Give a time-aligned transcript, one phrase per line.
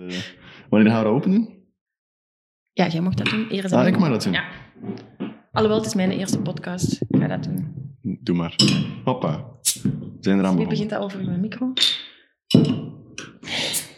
[0.00, 0.18] Uh,
[0.70, 1.48] wanneer gaan we openen?
[2.72, 3.48] Ja, jij mag dat doen.
[3.48, 4.32] Eerst ah, ik mag dat doen.
[4.32, 4.48] Ja.
[5.52, 7.00] Alhoewel, het is mijn eerste podcast.
[7.08, 7.74] Ik ga dat doen.
[8.02, 8.54] Doe maar.
[9.04, 9.58] Hoppa.
[10.20, 11.72] Zijn er aan Wie begint dat over mijn micro?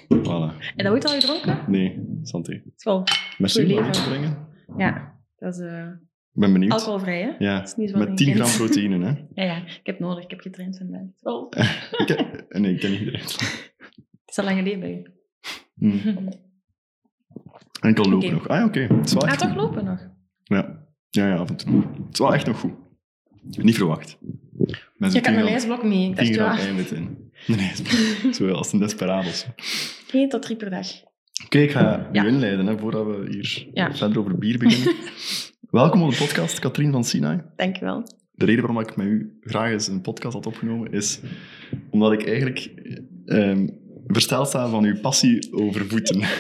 [0.08, 0.72] Voilà.
[0.76, 1.64] En dat ooit al gedronken?
[1.66, 2.62] Nee, santé.
[2.77, 3.05] School.
[3.39, 4.48] Merci om te brengen.
[4.77, 5.61] Ja, dat is...
[5.61, 5.87] Uh...
[6.34, 6.73] Ik ben benieuwd.
[6.73, 7.45] Alcoholvrij, hè?
[7.45, 9.11] Ja, is niet met 10 gram proteïne, hè?
[9.43, 10.25] ja, ja, ik heb nodig.
[10.25, 11.07] Ik heb getraind vandaag.
[11.23, 11.46] Oh.
[11.96, 13.41] ik heb, nee, ik heb niet getraind.
[13.41, 15.21] Het is al lang geleden bij je.
[15.82, 16.28] Mm.
[17.80, 18.30] Enkel lopen okay.
[18.30, 18.48] nog.
[18.48, 18.84] Ah, oké.
[18.84, 19.28] Okay.
[19.28, 20.09] Ah, toch lopen nog?
[20.42, 20.86] Ja.
[21.10, 21.80] Ja, ja, af en toe.
[21.80, 22.73] Het is wel echt nog goed.
[23.42, 24.18] Niet verwacht.
[24.98, 26.09] Je kan een lijstblok mee.
[26.09, 26.68] Ik dacht, ja.
[26.68, 26.96] in.
[27.46, 28.34] Een lijstblok.
[28.34, 29.46] Zo als een desperados.
[30.12, 30.87] 1 tot 3 per dag.
[30.87, 32.24] Oké, okay, ik ga ja.
[32.24, 33.95] u inleiden hè, voordat we hier ja.
[33.95, 34.95] verder over bier beginnen.
[35.70, 37.40] Welkom op de podcast, Katrien van Sinai.
[37.56, 38.02] Dank je wel.
[38.32, 41.20] De reden waarom ik met u graag eens een podcast had opgenomen is
[41.90, 42.70] omdat ik eigenlijk
[43.26, 46.23] um, versteld sta van uw passie over voeten.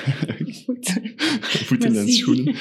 [0.64, 2.54] Voeten, voeten en schoenen.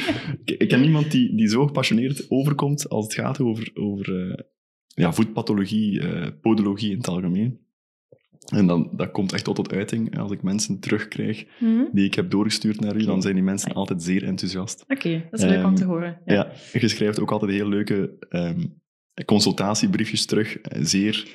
[0.44, 4.34] Ik, ken iemand die, die zo gepassioneerd overkomt als het gaat over, over uh,
[4.88, 7.60] ja, voetpathologie, uh, podologie in het algemeen.
[8.48, 10.18] En dan, dat komt echt tot tot uiting.
[10.20, 11.90] Als ik mensen terugkrijg mm -hmm.
[11.92, 14.82] die ik heb doorgestuurd naar u, dan zijn die mensen altijd zeer enthousiast.
[14.84, 16.22] Oké, okay, dat is leuk um, om te horen.
[16.26, 16.34] Ja.
[16.34, 18.82] ja, je schrijft ook altijd heel leuke um,
[19.26, 20.58] consultatiebriefjes terug.
[20.80, 21.28] Zeer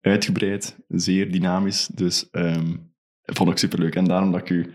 [0.00, 1.86] uitgebreid, zeer dynamisch.
[1.86, 2.91] Dus um,
[3.24, 3.94] vond ik superleuk.
[3.94, 4.72] En daarom dat ik u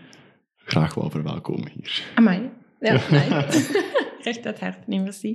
[0.56, 2.02] graag wil verwelkomen hier.
[2.14, 2.50] Amai.
[2.80, 3.86] Ja, nice.
[4.22, 5.34] Recht uit hart, nee, merci.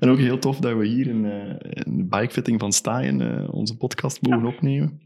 [0.00, 1.32] En ook heel tof dat we hier in, uh,
[1.84, 4.54] in de bikefitting van Staaien uh, onze podcast mogen oh.
[4.54, 5.00] opnemen.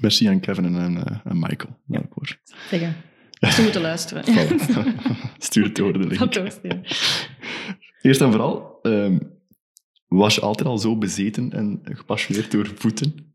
[0.00, 2.38] Merci aan Kevin en, uh, en Michael daarvoor.
[2.68, 2.96] Zeggen.
[3.54, 4.24] Ze moeten luisteren.
[5.38, 6.34] Stuur het door de link.
[8.02, 9.32] Eerst en vooral, um,
[10.08, 13.27] was je altijd al zo bezeten en gepassioneerd door voeten?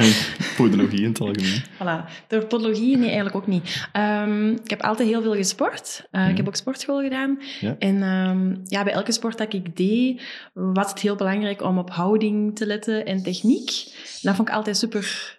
[0.00, 0.12] En
[0.56, 1.62] podologie in het algemeen?
[1.62, 2.26] Voilà.
[2.28, 2.96] Door podologie?
[2.96, 3.88] Nee, eigenlijk ook niet.
[3.96, 6.08] Um, ik heb altijd heel veel gesport.
[6.12, 6.28] Uh, ja.
[6.28, 7.38] Ik heb ook sportschool gedaan.
[7.60, 7.76] Ja.
[7.78, 11.90] En um, ja, bij elke sport dat ik deed, was het heel belangrijk om op
[11.90, 13.70] houding te letten en techniek.
[13.94, 15.38] En dat vond ik altijd super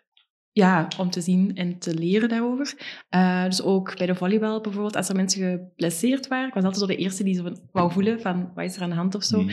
[0.53, 2.73] ja, om te zien en te leren daarover.
[3.15, 6.81] Uh, dus ook bij de volleybal bijvoorbeeld, als er mensen geblesseerd waren, ik was altijd
[6.81, 9.23] zo de eerste die zo wou voelen van, wat is er aan de hand of
[9.23, 9.41] zo.
[9.41, 9.49] Mm.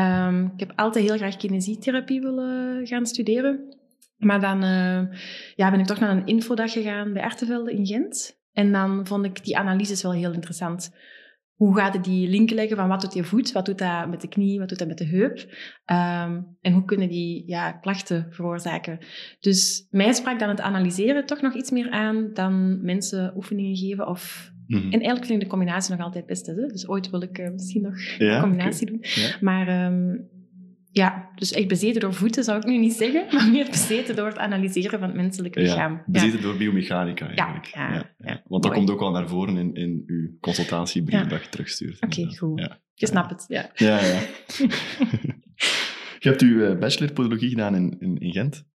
[0.00, 3.76] Um, ik heb altijd heel graag kinesietherapie willen gaan studeren.
[4.18, 5.18] Maar dan uh,
[5.54, 8.40] ja, ben ik toch naar een infodag gegaan bij Artevelde in Gent.
[8.52, 10.94] En dan vond ik die analyses wel heel interessant.
[11.54, 14.20] Hoe gaat het die linken leggen van wat doet je voet, wat doet dat met
[14.20, 15.36] de knie, wat doet dat met de heup?
[15.36, 18.98] Um, en hoe kunnen die ja, klachten veroorzaken?
[19.40, 24.08] Dus mij sprak dan het analyseren toch nog iets meer aan dan mensen oefeningen geven.
[24.08, 24.52] Of...
[24.66, 24.82] Mhm.
[24.82, 26.60] En eigenlijk vind ik de combinatie nog altijd het beste.
[26.60, 26.66] Hè?
[26.66, 28.98] Dus ooit wil ik uh, misschien nog Ja, een combinatie doen.
[29.00, 29.36] Ja.
[29.40, 30.28] Maar um,
[30.90, 34.26] ja, dus echt bezeten door voeten zou ik nu niet zeggen, maar meer bezeten door
[34.26, 35.92] het analyseren van het menselijke lichaam.
[35.92, 37.66] Ja, bezeten door biomechanica eigenlijk.
[37.66, 38.42] Ja, ja, ja.
[38.46, 38.74] Want dat Mooi.
[38.74, 42.02] komt ook wel naar voren in, in uw consultatiebrief dat je terugstuurt.
[42.02, 42.76] Oké, goed.
[42.94, 43.70] Je snapt het, ja.
[43.74, 44.20] Ja, ja.
[46.22, 48.66] je hebt uw eh, bachelor podologie gedaan in, in, in Gent.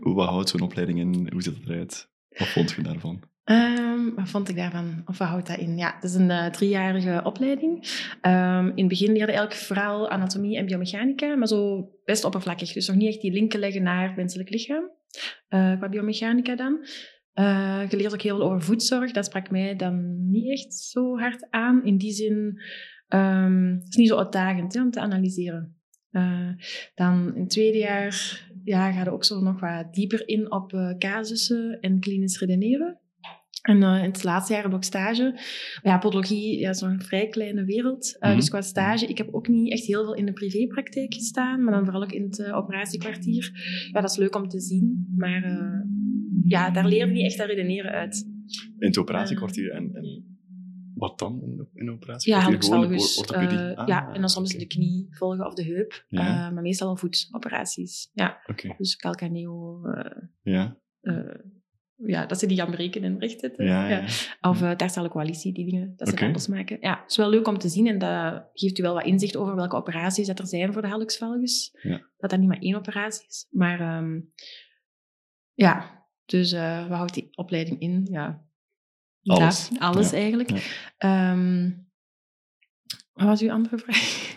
[0.00, 1.28] Hoe wat houdt zo'n opleiding in?
[1.32, 2.10] Hoe ziet het eruit?
[2.28, 3.20] Wat vond je daarvan?
[3.48, 5.02] Ehm, wat vond ik daarvan?
[5.06, 5.76] Of wat houdt dat in?
[5.76, 7.84] Ja, het is een eh, driejarige opleiding.
[8.20, 12.72] Ehm, in het begin leerde ik vooral anatomie en biomechanica, maar zo best oppervlakkig.
[12.72, 14.90] Dus nog niet echt die linken leggen naar het menselijk lichaam,
[15.48, 16.86] eh, qua biomechanica dan.
[17.88, 19.12] Je leert ook heel veel over voetzorg.
[19.12, 21.84] Dat sprak mij dan niet echt zo hard aan.
[21.84, 22.60] In die zin,
[23.08, 25.76] ehm, het is niet zo uitdagend hè, om te analyseren.
[26.94, 30.94] Dan in het tweede jaar ja, ga je ook zo nog wat dieper in op
[30.98, 32.98] casussen en klinisch redeneren.
[33.62, 35.38] En eh, in het laatste jaar heb ik stage.
[35.82, 38.16] Ja, podologie ja, een vrij kleine wereld.
[38.20, 38.36] Uh, Mhm.
[38.36, 41.74] Dus qua stage, ik heb ook niet echt heel veel in de privépraktijk gestaan, maar
[41.74, 43.52] dan vooral ook in het eh, operatiekwartier.
[43.92, 45.80] Ja, dat is leuk om te zien, maar eh,
[46.44, 48.26] ja, daar leer je niet echt dat redeneren uit.
[48.78, 50.36] In het operatiekwartier en, en
[50.94, 52.34] wat dan in de, in de Ja, operatiekwartier?
[52.42, 53.16] hallux Gewoon de valgus.
[53.18, 53.58] or- orthopedie?
[53.58, 54.58] eh, Ah, ja, en dan soms oké.
[54.58, 56.04] de knie volgen of de heup.
[56.08, 56.46] Ja.
[56.46, 58.10] eh, maar meestal voetoperaties.
[58.12, 58.38] Ja,
[58.78, 59.84] dus calcaneo.
[59.86, 60.76] eh, ja.
[62.06, 63.64] Ja, dat ze die gaan breken en rechtzetten.
[63.64, 64.04] Ja, ja.
[64.40, 66.76] Of uh, tarsale coalitie, die dingen, dat ze anders maken.
[66.80, 69.36] Ja, het is wel leuk om te zien en dat geeft u wel wat inzicht
[69.36, 71.76] over welke operaties dat er zijn voor de hallux valgus.
[71.82, 72.06] Ja.
[72.18, 73.46] Dat dat niet maar één operatie is.
[73.50, 74.20] Maar ehm,
[75.54, 78.06] ja, dus eh, wat houdt die opleiding in?
[78.10, 78.46] Ja,
[79.22, 79.70] Alles.
[79.78, 80.50] Alles eigenlijk.
[80.98, 81.70] Ehm,
[83.12, 84.36] wat was uw andere vraag?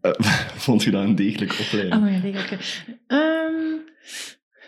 [0.00, 0.12] Eh,
[0.54, 2.02] vond je dat een degelijke opleiding?
[2.02, 2.58] Oh ja, degelijke.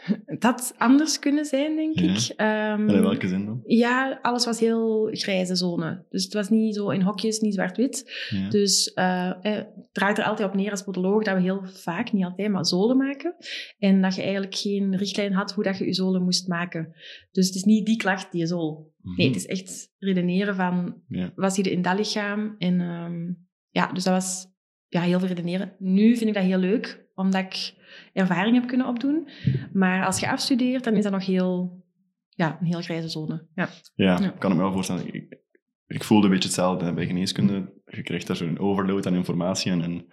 [0.07, 2.13] Ehm, dat anders kunnen zijn, denk Ja.
[2.13, 2.33] ik.
[2.37, 3.61] Ehm, En in welke zin dan?
[3.67, 6.05] Ja, alles was heel grijze zone.
[6.11, 8.27] Dus het was niet zo in hokjes, niet zwart-wit.
[8.31, 8.49] Ja.
[8.49, 12.13] Dus eh, eh, het draait er altijd op neer als podoloog dat we heel vaak,
[12.13, 13.35] niet altijd, maar zolen maken.
[13.79, 16.93] En dat je eigenlijk geen richtlijn had hoe dat je je zolen moest maken.
[17.31, 18.93] Dus het is niet die klacht die je zool.
[19.17, 21.33] Nee, het is echt redeneren van Ja.
[21.35, 22.55] wat zie je in dat lichaam.
[22.59, 23.33] En ehm,
[23.71, 24.47] ja, dus dat was
[24.89, 25.73] ja, heel veel redeneren.
[25.79, 27.75] Nu vind ik dat heel leuk, omdat ik
[28.13, 29.29] ervaring heb kunnen opdoen.
[29.73, 31.83] Maar als je afstudeert, dan is dat nog heel,
[32.29, 33.47] ja, een heel grijze zone.
[33.55, 33.69] Ja.
[33.95, 34.29] Ja, Ja.
[34.29, 35.15] kan ik me wel voorstellen.
[35.15, 35.39] Ik,
[35.87, 37.73] ik voelde een beetje hetzelfde bij geneeskunde.
[37.87, 40.07] Je krijgt daar zo'n overload aan informatie en, en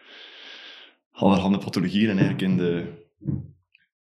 [1.11, 2.09] allerhande pathologieën.
[2.09, 2.93] En eigenlijk in de,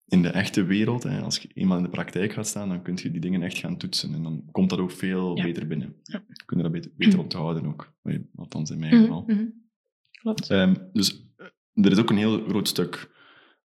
[0.05, 2.97] in de echte wereld, hè, als je eenmaal in de praktijk gaat staan, dan kun
[3.01, 4.13] je die dingen echt gaan toetsen.
[4.13, 5.43] En dan komt dat ook veel Ja.
[5.43, 5.95] beter binnen.
[6.03, 6.23] Ja.
[6.45, 7.93] Kun je dat beter, beter onthouden ook.
[8.35, 9.23] Althans in mijn geval.
[9.27, 9.45] Mhm, mhm.
[10.21, 10.49] Klopt.
[10.49, 11.25] Ehm, dus
[11.73, 13.11] er is ook een heel groot stuk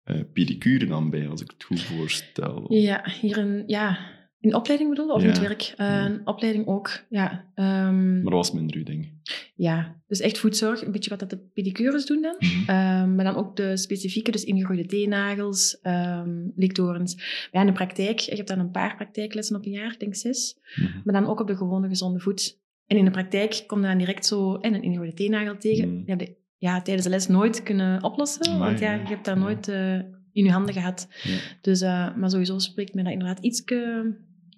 [0.04, 2.74] eh, pedicure dan bij, als ik het goed voorstel.
[2.74, 3.98] Ja, hier een, ja,
[4.40, 5.34] in opleiding bedoel of in Ja.
[5.34, 5.62] het werk?
[5.62, 6.06] Ja.
[6.06, 7.52] Een opleiding ook, ja.
[7.56, 9.08] Ehm, Maar dat was minder uw ding.
[9.56, 12.36] ja, dus echt voedzorg, een beetje wat dat de pedicures doen dan.
[12.40, 12.70] Mhm.
[12.70, 17.48] Ehm, maar dan ook de specifieke, dus ingegroeide teennagels, ehm liktorens.
[17.52, 20.16] Ja, in de praktijk, je hebt dan een paar praktijklessen op een jaar, ik denk
[20.16, 20.58] zes.
[20.76, 20.92] Mhm.
[21.04, 22.60] Maar dan ook op de gewone gezonde voet.
[22.88, 25.90] En in de praktijk kom je dan direct zo en een ingegroeide teennagel tegen.
[25.90, 26.04] Mm.
[26.06, 29.02] Heb je ja, tijdens de les nooit kunnen oplossen, want ja, ja.
[29.02, 29.34] je hebt Ja.
[29.36, 29.94] nooit eh,
[30.32, 31.08] in je handen gehad.
[31.24, 31.38] Ja.
[31.62, 33.64] Dus, eh, maar sowieso spreekt me dat inderdaad iets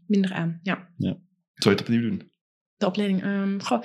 [0.07, 0.59] minder aan.
[0.63, 1.15] Ja, Zou
[1.53, 2.31] je het opnieuw doen?
[2.77, 3.23] de opleiding.
[3.23, 3.81] ehm, goh,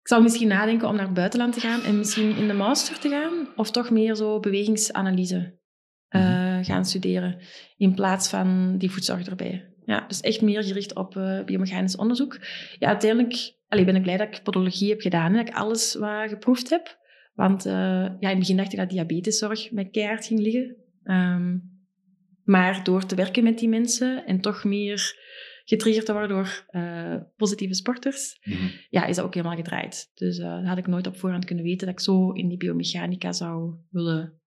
[0.00, 2.98] ik zou misschien nadenken om naar het buitenland te gaan en misschien in de master
[2.98, 5.58] te gaan, of toch meer zo bewegingsanalyse
[6.08, 6.62] eh, Mhm.
[6.64, 7.38] gaan studeren,
[7.76, 9.68] in plaats van die voedzorg erbij.
[9.84, 11.12] Ja, dus echt meer gericht op
[11.46, 12.38] biomechanisch onderzoek.
[12.78, 15.94] Ja, uiteindelijk allee, ben ik blij dat ik podologie heb gedaan, hè, dat ik alles
[15.94, 16.98] wat geproefd heb.
[17.40, 20.76] Want eh, ja, in het begin dacht ik dat diabeteszorg mij keihard ging liggen.
[21.04, 21.58] Ehm,
[22.44, 25.14] maar door te werken met die mensen en toch meer
[25.64, 28.66] getriggerd te worden door eh, positieve sporters, Mhm.
[28.88, 30.10] ja, is dat ook helemaal gedraaid.
[30.14, 32.56] Dus eh dat had ik nooit op voorhand kunnen weten dat ik zo in die
[32.56, 34.40] biomechanica zou willen.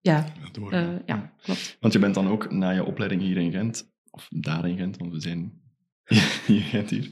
[0.00, 1.02] Ja, Ja, door, ja.
[1.06, 1.76] ja klopt.
[1.80, 4.96] Want je bent dan ook na je opleiding hier in Gent, of daar in Gent,
[4.96, 5.60] want we zijn
[6.46, 7.08] hier in Gent hier,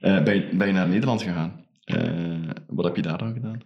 [0.00, 1.65] ben, je, ben je naar Nederland gegaan.
[1.86, 3.60] Eh, wat heb je daar dan gedaan?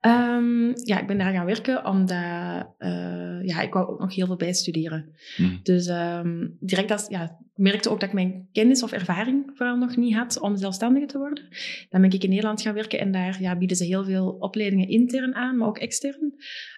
[0.00, 4.26] Ehm, ja, ik ben daar gaan werken omdat eh, ja, ik wou ook nog heel
[4.26, 5.14] veel bijstuderen.
[5.36, 5.56] Mhm.
[5.62, 9.76] Dus ehm, direct als, ja, ik merkte ook dat ik mijn kennis of ervaring vooral
[9.76, 11.44] nog niet had om zelfstandige te worden.
[11.88, 14.88] Dan ben ik in Nederland gaan werken en daar ja, bieden ze heel veel opleidingen
[14.88, 16.34] intern aan, maar ook extern.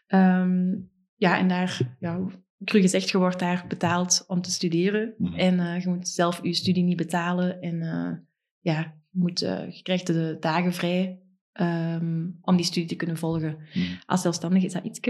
[0.07, 0.75] Ehm,
[1.17, 2.27] ja, en daar, ja,
[2.65, 5.15] cru gezegd, je wordt daar betaald om te studeren.
[5.19, 5.35] Mhm.
[5.35, 7.61] En eh, je moet zelf je studie niet betalen.
[7.61, 7.83] En
[8.61, 11.23] ja, moet, eh, je krijgt de dagen vrij
[11.53, 13.57] ehm, om die studie te kunnen volgen.
[13.75, 13.87] Mhm.
[14.07, 15.01] Als zelfstandige is dat iets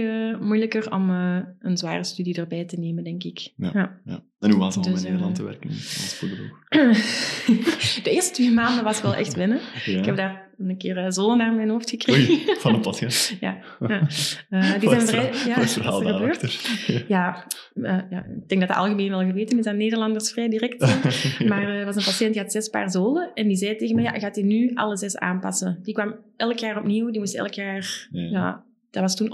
[0.41, 3.53] moeilijker om eh, een zware studie erbij te nemen, denk ik.
[3.57, 4.01] Ja.
[4.05, 4.25] Ja.
[4.39, 6.69] En hoe was het om Dus, in Nederland eh, te werken als podoloog?
[8.05, 9.61] De eerste twee maanden was wel echt wennen.
[9.85, 9.99] Ja.
[9.99, 12.35] Ik heb daar een keer eh, zolen naar mijn hoofd gekregen.
[12.35, 13.37] Oei, van een patiënt.
[13.41, 13.59] ja.
[13.89, 14.07] ja.
[14.49, 15.33] Eh, die Wat zijn vrij...
[15.47, 16.61] Ja, wat is er verhaal er daarachter?
[17.09, 20.83] Ja, eh, ja, ik denk dat het algemeen wel geweten is dat Nederlanders vrij direct
[20.83, 21.49] zijn.
[21.49, 23.97] Maar eh, er was een patiënt die had zes paar zolen en die zei tegen
[23.97, 25.79] me, ja, gaat hij nu alle zes aanpassen?
[25.83, 28.09] Die kwam elk jaar opnieuw, die moest elk jaar...
[28.11, 28.67] Ja.
[28.91, 29.33] Dat was toen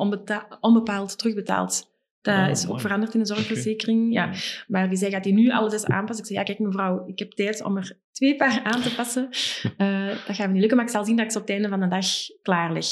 [0.60, 1.93] onbepaald terugbetaald.
[2.24, 4.12] Dat Oh, is ook veranderd in de zorgverzekering.
[4.12, 4.30] Ja.
[4.68, 6.24] Maar die zei, gaat hij nu alle zes aanpassen?
[6.24, 9.28] Ik zei, ja, kijk mevrouw, ik heb tijd om er twee paar aan te passen.
[9.76, 11.52] Eh, dat gaat me niet lukken, maar ik zal zien dat ik ze op het
[11.52, 12.06] einde van de dag
[12.42, 12.86] klaar leg.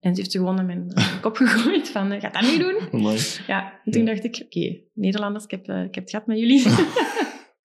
[0.00, 2.80] En ze heeft ze gewoon in mijn kop gegooid van, eh, ga dat nu doen?
[3.00, 3.18] Amai.
[3.46, 4.12] Ja, en toen Ja.
[4.14, 6.68] dacht ik, oké, Nederlanders, ik heb, eh, ik heb het gehad met jullie.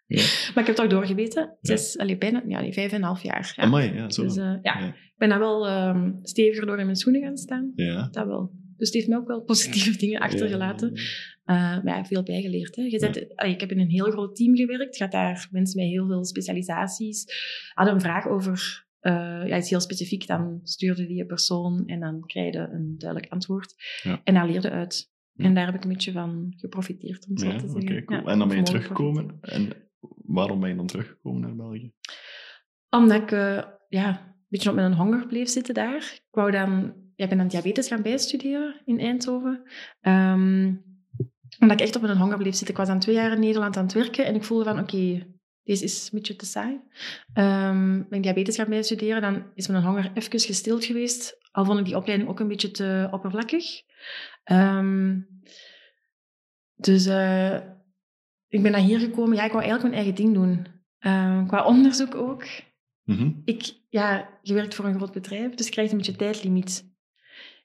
[0.07, 0.21] Ja.
[0.53, 1.57] Maar ik heb toch doorgebeten.
[1.61, 3.53] Zes, allee, bijna, ja, vijf en een half jaar.
[3.55, 3.63] Ja.
[3.63, 4.23] Amai, ja, zo.
[4.23, 4.87] Dus eh, ja, Ja.
[4.87, 7.71] ik ben daar wel ehm, steviger door in mijn schoenen gaan staan.
[7.75, 8.07] Ja.
[8.11, 8.51] Dat wel.
[8.83, 10.93] Dus het heeft me ook wel positieve dingen achtergelaten.
[11.43, 12.75] Eh, maar ja, veel bijgeleerd.
[12.75, 12.81] Hè.
[12.81, 14.99] Je zet, allee, ik heb in een heel groot team gewerkt.
[14.99, 17.25] Had daar mensen met heel veel specialisaties.
[17.73, 20.27] Hadden een vraag over eh, ja, iets heel specifiek.
[20.27, 23.75] Dan stuurde die een persoon en dan krijg je een duidelijk antwoord.
[24.03, 24.21] Ja.
[24.23, 25.11] En daar leerde uit.
[25.35, 28.05] En daar heb ik een beetje van geprofiteerd, om zo te oké, zeggen.
[28.05, 28.19] cool.
[28.19, 29.37] Ja, en dan ben je teruggekomen.
[29.41, 29.69] En
[30.25, 31.93] waarom ben je dan teruggekomen naar België?
[32.89, 36.11] Omdat ik eh, ja, een beetje op mijn honger bleef zitten daar.
[36.15, 39.63] Ik wou dan, ik ben dan diabetes gaan bijstuderen in Eindhoven.
[40.01, 40.75] Ehm,
[41.59, 42.69] omdat ik echt op mijn honger bleef zitten.
[42.69, 45.27] Ik was dan twee jaar in Nederland aan het werken en ik voelde van, oké,
[45.63, 46.79] deze is een beetje te saai.
[47.33, 51.37] Ehm ben ik diabetes gaan bijstuderen, dan is mijn honger even gestild geweest.
[51.51, 53.65] Al vond ik die opleiding ook een beetje te oppervlakkig.
[54.43, 55.19] Ehm,
[56.75, 57.55] dus eh,
[58.47, 59.35] ik ben dan hier gekomen.
[59.35, 60.67] Ja, ik wou eigenlijk mijn eigen ding doen.
[61.47, 62.45] Qua onderzoek ook.
[63.03, 63.31] Mhm.
[63.45, 66.92] Ik, ja, je werkt voor een groot bedrijf, dus je krijgt een beetje tijdlimiet.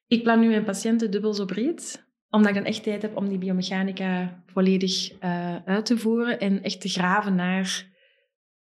[0.09, 3.29] Ik plan nu mijn patiënten dubbel zo breed, omdat ik dan echt tijd heb om
[3.29, 7.87] die biomechanica volledig eh, uit te voeren en echt te graven naar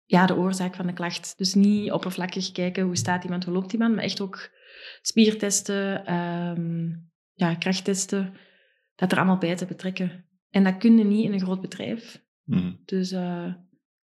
[0.05, 1.35] ja, de oorzaak van de klacht.
[1.37, 4.51] Dus niet oppervlakkig kijken hoe staat iemand, hoe loopt iemand, maar echt ook
[5.03, 6.89] spiertesten, ehm,
[7.33, 8.35] ja, krachttesten,
[8.95, 10.25] dat er allemaal bij te betrekken.
[10.51, 12.23] En dat kun je niet in een groot bedrijf.
[12.45, 12.73] Mhm.
[12.85, 13.55] Dus eh,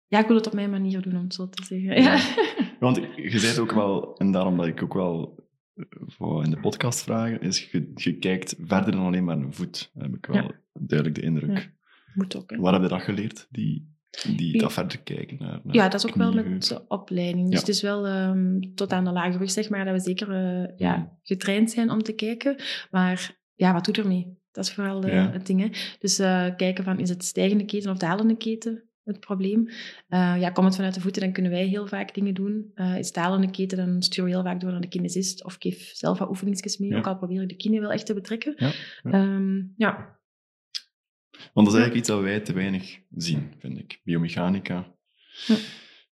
[0.06, 2.02] ja, ik wil het op mijn manier doen, om het zo te zeggen.
[2.02, 2.18] Ja.
[2.80, 5.45] Want je zei het ook wel, en daarom dat ik ook wel
[6.06, 9.90] voor in de podcast vragen, is je, je kijkt verder dan alleen maar een voet.
[9.98, 11.58] heb ik wel duidelijk de indruk.
[11.58, 11.64] Ja.
[12.14, 12.56] Moet ook, hè.
[12.56, 13.46] Waar heb je dat geleerd?
[13.50, 13.94] Die,
[14.36, 17.44] die, dat verder kijken naar, naar Ja, dat is ook wel met de opleiding.
[17.44, 17.58] Dus Ja.
[17.60, 20.78] het is wel ehm, tot aan de lage rug, zeg maar, dat we zeker eh,
[20.78, 22.56] ja, getraind zijn om te kijken.
[22.90, 24.38] Maar ja, wat doet ermee?
[24.52, 25.60] Dat is vooral eh, het ding.
[25.60, 25.68] Hè.
[25.98, 29.68] Dus eh, kijken van, is het stijgende keten of dalende keten het probleem?
[30.08, 32.70] Eh, ja, komt het vanuit de voeten, dan kunnen wij heel vaak dingen doen.
[32.74, 35.44] Eh, is het dalende keten, dan sturen we heel vaak door naar de kinesist.
[35.44, 36.96] Of geef zelf wat oefeningsjes mee, Ja.
[36.98, 38.54] ook al probeer ik de kine wel echt te betrekken.
[38.56, 38.72] Ja,
[39.02, 39.10] ja.
[39.10, 40.14] Ehm, ja.
[41.52, 44.00] Want dat is eigenlijk iets dat wij te weinig zien, vind ik.
[44.04, 44.94] Biomechanica.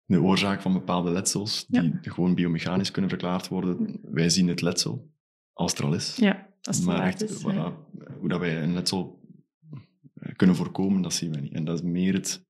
[0.04, 3.98] De oorzaak van bepaalde letsels, die gewoon biomechanisch kunnen verklaard worden.
[4.02, 5.10] Wij zien het letsel
[5.52, 6.16] als het er al is.
[6.16, 7.74] ja, dat is te maar echt, is, dat-
[8.18, 9.20] hoe dat wij een letsel
[10.14, 11.52] eh, kunnen voorkomen, dat zien we niet.
[11.52, 12.46] En dat is meer, het,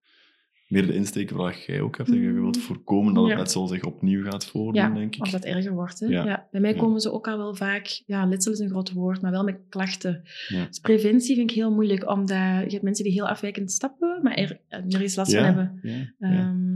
[0.72, 2.08] meer de insteek waar jij ook hebt.
[2.08, 3.38] Je wilt voorkomen dat het Ja.
[3.38, 5.22] letsel zich opnieuw gaat voordoen, Ja, denk ik.
[5.22, 6.00] Of dat erger wordt.
[6.00, 6.06] Hè?
[6.06, 6.24] Ja.
[6.24, 6.48] Ja.
[6.50, 9.30] Bij mij komen ze ook al wel vaak, ja, letsel is een groot woord, maar
[9.30, 10.22] wel met klachten.
[10.48, 14.34] Dus preventie vind ik heel moeilijk, omdat je hebt mensen die heel afwijkend stappen, maar
[14.34, 15.80] er nergens last ja, van hebben.
[16.18, 16.68] Ehm,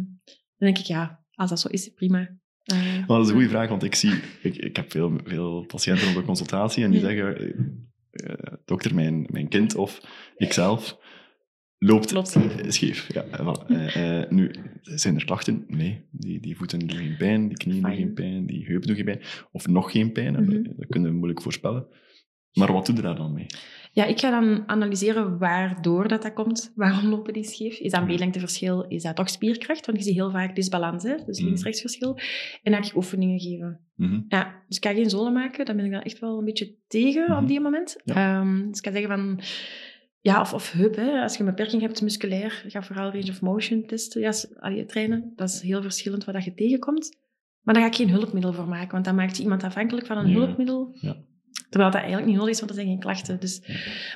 [0.59, 2.21] dan denk ik, ja, als dat zo is, prima.
[2.65, 4.13] Eh, Maar dat is een goede vraag, want ik zie...
[4.43, 7.39] Ik, ik heb veel, veel patiënten op de consultatie en die zeggen...
[7.39, 7.49] eh,
[8.11, 10.01] eh, dokter, mijn, mijn kind of
[10.37, 10.99] ikzelf
[11.87, 12.57] loopt scheef.
[12.57, 13.13] eh, scheef.
[13.13, 13.67] Ja, eh, voilà.
[13.95, 14.51] Eh, nu,
[14.83, 15.65] zijn er klachten?
[15.69, 16.01] Nee.
[16.11, 19.05] Die, die voeten doen geen pijn, die knieën doen geen pijn, die heupen doen geen
[19.05, 19.21] pijn.
[19.53, 20.63] Of nog geen pijn, Mhm.
[20.63, 21.87] dat, kunnen we moeilijk voorspellen.
[22.53, 23.47] Maar wat doe je daar dan mee?
[23.93, 26.73] Ja, ik ga dan analyseren waardoor dat, dat komt.
[26.75, 27.79] Waarom lopen die scheef?
[27.79, 28.17] Is dat een Mhm.
[28.17, 28.85] B-lengteverschil?
[28.89, 29.87] Is dat toch spierkracht?
[29.87, 31.15] Want je ziet heel vaak disbalans, hè?
[31.27, 31.47] dus Mhm.
[31.47, 32.19] links-rechtsverschil.
[32.63, 33.81] En dan ga ik oefeningen geven.
[34.29, 35.65] Ja, dus ik ga geen zolen maken.
[35.65, 37.97] Daar ben ik dan echt wel een beetje tegen op die moment.
[38.05, 39.41] Ehm, dus ik ga zeggen van...
[40.27, 40.73] Ja, of, of.
[40.73, 41.23] Hè.
[41.23, 44.21] Als je een beperking hebt musculair, ga vooral range of motion testen.
[44.21, 45.33] Ja, allee, trainen.
[45.37, 47.17] Dat is heel verschillend wat dat je tegenkomt.
[47.63, 48.93] Maar daar ga ik geen hulpmiddel voor maken.
[48.93, 50.35] Want dan maakt je iemand afhankelijk van een Ja.
[50.37, 50.97] hulpmiddel.
[51.01, 51.17] Ja.
[51.69, 53.41] Terwijl dat eigenlijk niet nodig is, want er zijn geen klachten.
[53.41, 53.63] Dus,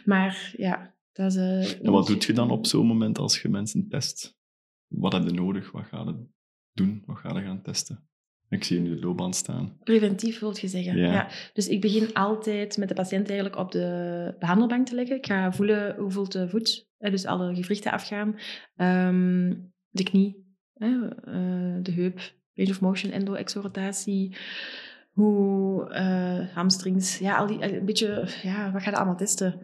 [0.04, 1.36] maar ja, dat is...
[1.36, 4.38] eh, En wat doe je dan op zo'n moment als je mensen test?
[4.86, 5.70] Wat heb je nodig?
[5.70, 6.26] Wat ga je
[6.72, 7.02] doen?
[7.06, 8.08] Wat ga je gaan testen?
[8.50, 9.76] Ik zie je nu de loopbaan staan.
[9.84, 10.96] Preventief wil je zeggen.
[10.96, 11.12] Ja.
[11.12, 11.28] Ja.
[11.52, 15.16] Dus ik begin altijd met de patiënt eigenlijk op de behandelbank te leggen.
[15.16, 18.38] Ik ga voelen hoe voelt de voet, dus alle gewrichten afgaan.
[18.76, 19.54] Ehm,
[19.88, 21.00] de knie, eh,
[21.82, 22.20] de heup,
[22.54, 24.36] range of motion, endo-exorotatie.
[25.10, 29.60] Hoe eh, hamstrings, ja, al die, een beetje, ja, wat ga je allemaal testen?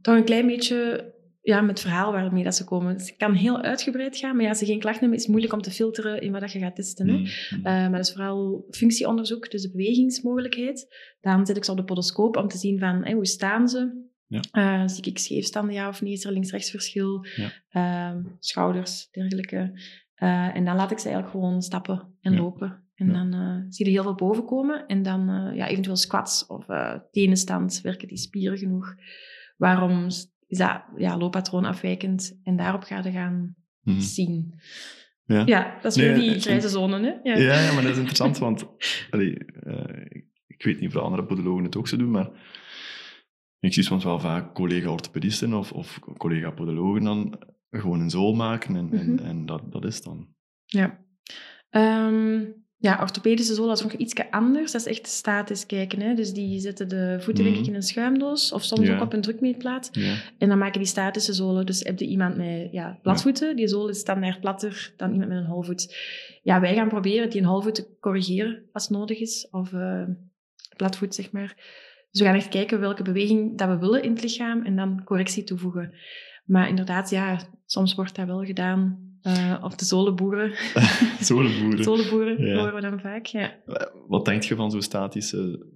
[0.00, 1.13] Toch een klein beetje
[1.44, 2.96] ja, met het verhaal waarmee dat ze komen.
[2.96, 5.30] Dus het kan heel uitgebreid gaan, maar ja, als ze geen klachten hebben, is het
[5.32, 7.08] moeilijk om te filteren in wat dat je gaat testen.
[7.08, 7.14] Hè?
[7.14, 7.56] Mhm.
[7.56, 10.94] Uh, maar dat is vooral functieonderzoek, dus de bewegingsmogelijkheid.
[11.20, 14.02] Dan zet ik ze op de podoscoop om te zien van hey, hoe staan ze.
[14.26, 14.40] Ja.
[14.52, 16.12] Uh, zie ik scheef staan, ja of nee?
[16.12, 17.26] Is er links-rechts verschil?
[17.70, 18.12] Ja.
[18.14, 19.56] Uh, schouders, dergelijke.
[20.22, 22.38] Uh, en dan laat ik ze eigenlijk gewoon stappen en Ja.
[22.38, 22.82] lopen.
[22.94, 24.86] En dan zie je heel veel boven komen.
[24.86, 26.66] En dan ja, eventueel squats of
[27.10, 27.80] tenenstand.
[27.80, 28.94] Werken die spieren genoeg?
[29.56, 30.10] Waarom
[30.46, 32.40] is dat ja, looppatroon afwijkend?
[32.42, 34.00] En daarop ga je gaan Mhm.
[34.00, 34.54] zien.
[35.26, 35.42] Ja.
[35.46, 37.30] Ja, dat is Nee, weer die en- grijze zone, hè?
[37.30, 37.36] Ja.
[37.38, 38.66] Ja, ja, maar dat is interessant, want
[39.10, 42.30] allee, eh, ik weet niet of de andere podologen het ook zo doen, maar
[43.60, 47.38] ik zie soms wel vaak collega-orthopedisten of, of collega-podologen dan
[47.70, 49.24] gewoon een zool maken en, en, Mhm.
[49.24, 50.28] en dat, dat is dan.
[50.64, 50.98] Ja.
[51.70, 52.42] Ehm,
[52.84, 54.72] ja, orthopedische zolen is nog iets anders.
[54.72, 56.00] Dat is echt statisch kijken.
[56.00, 56.14] Hè?
[56.14, 57.64] Dus die zetten de voeten Mhm.
[57.64, 58.94] in een schuimdoos of soms Ja.
[58.94, 59.88] ook op een drukmeetplaat.
[59.92, 60.14] Ja.
[60.38, 61.66] En dan maken die statische zolen.
[61.66, 65.38] Dus heb je iemand met ja, platvoeten, die zool is standaard platter dan iemand met
[65.38, 65.96] een holvoet.
[66.42, 69.48] Ja, wij gaan proberen die een holvoet te corrigeren als nodig is.
[69.50, 70.02] Of eh,
[70.76, 71.54] platvoet, zeg maar.
[72.10, 75.04] Dus we gaan echt kijken welke beweging dat we willen in het lichaam en dan
[75.04, 75.94] correctie toevoegen.
[76.44, 80.52] Maar inderdaad, ja, soms wordt dat wel gedaan eh, op de zolenboeren.
[81.20, 81.84] Zolenboeren.
[81.88, 82.56] Zolenboeren Ja.
[82.56, 83.54] horen we dan vaak, ja.
[84.08, 85.66] Wat denk je van zo'n statische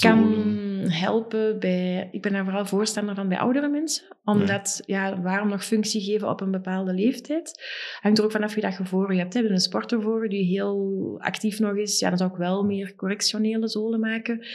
[0.00, 0.90] kan zolen?
[0.90, 2.08] helpen bij...
[2.12, 4.16] Ik ben daar vooral voorstander van bij oudere mensen.
[4.24, 7.62] Omdat, ja, waarom nog functie geven op een bepaalde leeftijd?
[8.00, 9.34] Hangt er ook vanaf wie dat je voor je hebt.
[9.34, 11.98] Heb je een sporter voor die heel actief nog is?
[11.98, 14.46] Ja, dan zou ik wel meer correctionele zolen maken.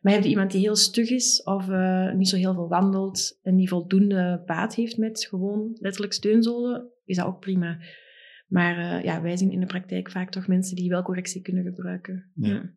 [0.00, 3.38] Maar heb je iemand die heel stug is of eh, niet zo heel veel wandelt
[3.42, 7.78] en die voldoende baat heeft met gewoon letterlijk steunzolen, is dat ook prima.
[8.46, 11.64] Maar eh, ja, wij zien in de praktijk vaak toch mensen die wel correctie kunnen
[11.64, 12.30] gebruiken.
[12.34, 12.74] Ja.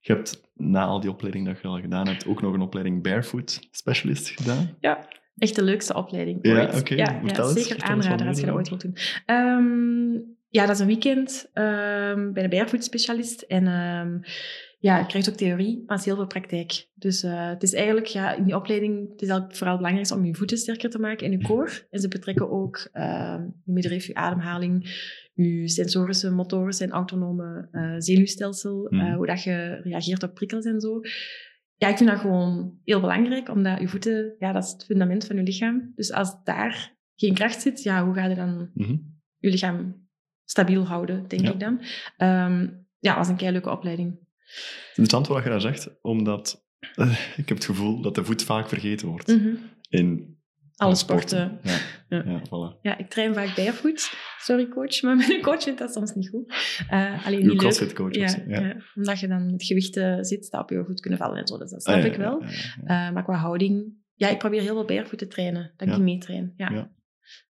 [0.00, 3.02] Je hebt na al die opleiding dat je al gedaan hebt, ook nog een opleiding
[3.02, 4.76] Barefoot Specialist gedaan.
[4.80, 6.80] Ja, echt de leukste opleiding Ja, ooit.
[6.80, 6.94] oké.
[6.94, 8.96] Ja, Vertel ja, zeker eens aanraden als je dat ooit wilt doen.
[9.26, 10.12] Ehm,
[10.48, 13.42] ja, dat is een weekend ehm, bij de Barefoot specialist.
[13.42, 14.18] En ehm,
[14.80, 16.88] ja, je krijgt ook theorie, maar het is heel veel praktijk.
[16.94, 20.24] Dus uh, het is eigenlijk, ja, in die opleiding, het is eigenlijk vooral belangrijk om
[20.24, 21.86] je voeten sterker te maken en je koor.
[21.90, 24.84] En ze betrekken ook uh, je middenrif, je ademhaling,
[25.34, 29.14] je sensorische, motorische en autonome uh, zenuwstelsel, mm.
[29.14, 31.00] hoe dat je reageert op prikkels en zo.
[31.74, 35.24] Ja, ik vind dat gewoon heel belangrijk, omdat je voeten, ja, dat is het fundament
[35.26, 35.92] van je lichaam.
[35.94, 38.96] Dus als daar geen kracht zit, ja, hoe ga je dan Mhm.
[39.38, 40.06] je lichaam
[40.44, 41.52] stabiel houden, denk Ja.
[41.52, 41.80] ik dan.
[42.16, 42.60] Ehm
[43.00, 44.18] ja, dat was een kei leuke opleiding.
[44.88, 48.68] Interessant wat je daar zegt, omdat eh, ik heb het gevoel dat de voet vaak
[48.68, 49.54] vergeten wordt Mhm.
[49.88, 50.36] in
[50.76, 51.58] Alle sporten.
[51.62, 51.78] Ja,
[52.08, 52.22] Ja.
[52.26, 52.40] ja.
[52.46, 52.80] voilà.
[52.82, 54.12] Ja, ik train vaak barefoot.
[54.38, 56.52] Sorry, coach, maar mijn coach vindt dat soms niet goed.
[56.88, 57.58] Eh, alleen Uw niet leuk.
[57.58, 61.36] crossfit coach Ja, omdat je dan met gewichten zit dat op je voet kunnen vallen
[61.38, 61.58] en zo.
[61.58, 62.42] Dus dat snap Ah, ik wel.
[62.42, 63.96] Eh, maar qua houding...
[64.14, 65.72] Ja, ik probeer heel veel barefoot te trainen.
[65.76, 66.52] Dat ik die meetrain.
[66.56, 66.70] Ja.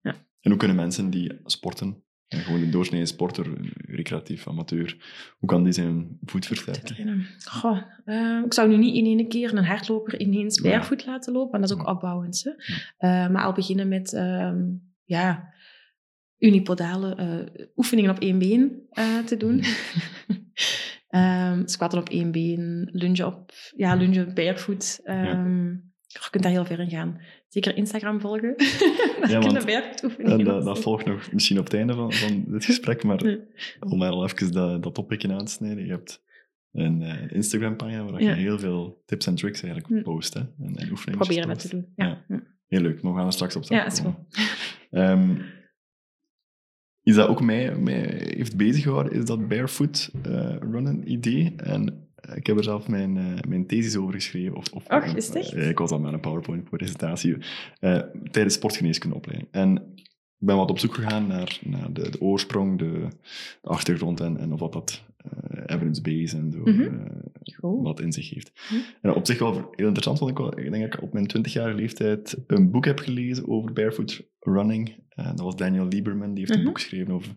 [0.02, 0.14] Ja.
[0.40, 3.46] En hoe kunnen mensen die sporten, en gewoon een doorsnee sporter,
[3.86, 4.96] recreatief amateur,
[5.38, 7.26] hoe kan die zijn voet Te versterken?
[7.44, 10.62] Goh, eh, ik zou nu niet in één keer een hardloper ineens Ja.
[10.70, 12.42] barefoot laten lopen, want dat is ook opbouwend.
[12.44, 12.50] Hè.
[12.96, 14.64] Eh, maar al beginnen met ehm,
[15.04, 15.54] ja,
[16.38, 19.62] unipodale eh, oefeningen op één been eh, te doen.
[21.08, 25.00] Ehm, squatten op één been, lunge op, ja, lunge barefoot.
[25.04, 25.80] Ehm, Je
[26.40, 27.20] kunt daar heel ver in gaan.
[27.48, 28.54] Zeker Instagram volgen.
[28.56, 31.94] Ja, kun je want- barefoot oefeningen En dat, dat volgt nog misschien op het einde
[31.94, 33.36] van, van dit gesprek, maar
[33.80, 35.84] om maar al even dat, dat topicje aan te snijden.
[35.84, 36.24] Je hebt
[36.72, 38.28] een eh, Instagram-pagina waar Ja.
[38.30, 40.02] je heel veel tips en tricks eigenlijk Hm.
[40.02, 40.34] post.
[40.34, 40.40] Hè?
[40.40, 41.92] En, en oefeningen Proberen dat te doen.
[41.96, 42.24] Ja.
[42.28, 42.42] Ja.
[42.66, 44.14] Heel leuk, maar we gaan er straks op Ja, is goed.
[44.90, 45.34] Ehm,
[47.14, 51.54] dat ook mij, mij heeft bezig gehouden, is dat barefoot eh, runnen idee.
[51.56, 54.56] En ik heb er zelf mijn, eh, mijn thesis over geschreven.
[54.56, 57.36] Of, of, Och, is het eh, ik was al met een PowerPoint-presentatie
[57.80, 59.48] eh, tijdens sportgeneeskundeopleiding.
[59.52, 59.76] En
[60.38, 63.08] ik ben wat op zoek gegaan naar, naar de, de oorsprong, de,
[63.62, 66.80] de achtergrond en, en of wat dat eh, evidence-based en zo, Mhm.
[66.82, 68.52] eh, wat in zich heeft.
[68.68, 68.74] Hm.
[69.02, 71.26] En op zich wel heel interessant, want ik, wel- ik denk dat ik op mijn
[71.38, 74.94] 20-jarige leeftijd een boek heb gelezen over barefoot running.
[75.14, 76.58] Dat was Daniel Lieberman, die heeft Mhm.
[76.58, 77.36] een boek geschreven over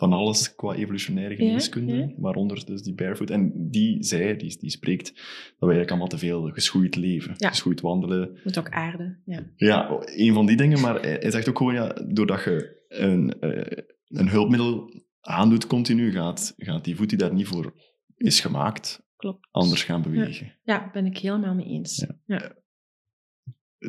[0.00, 2.08] van alles qua evolutionaire geneeskunde, ja.
[2.16, 3.30] waaronder dus die barefoot.
[3.30, 5.22] En die zei, die, die spreekt, dat
[5.58, 7.48] we eigenlijk allemaal te veel geschoeid leven, Ja.
[7.48, 8.38] geschoeid wandelen.
[8.44, 9.18] Moet ook aarde.
[9.24, 9.46] Ja.
[9.56, 13.40] Ja, een van die dingen, maar hij hij zegt ook gewoon, ja, doordat je een,
[13.40, 17.74] eh, een hulpmiddel aandoet continu, gaat, gaat die voet die daar niet voor
[18.16, 19.48] is gemaakt, Klopt.
[19.50, 20.52] anders gaan bewegen.
[20.62, 22.06] Ja, ben ik helemaal mee eens.
[22.26, 22.52] Ja.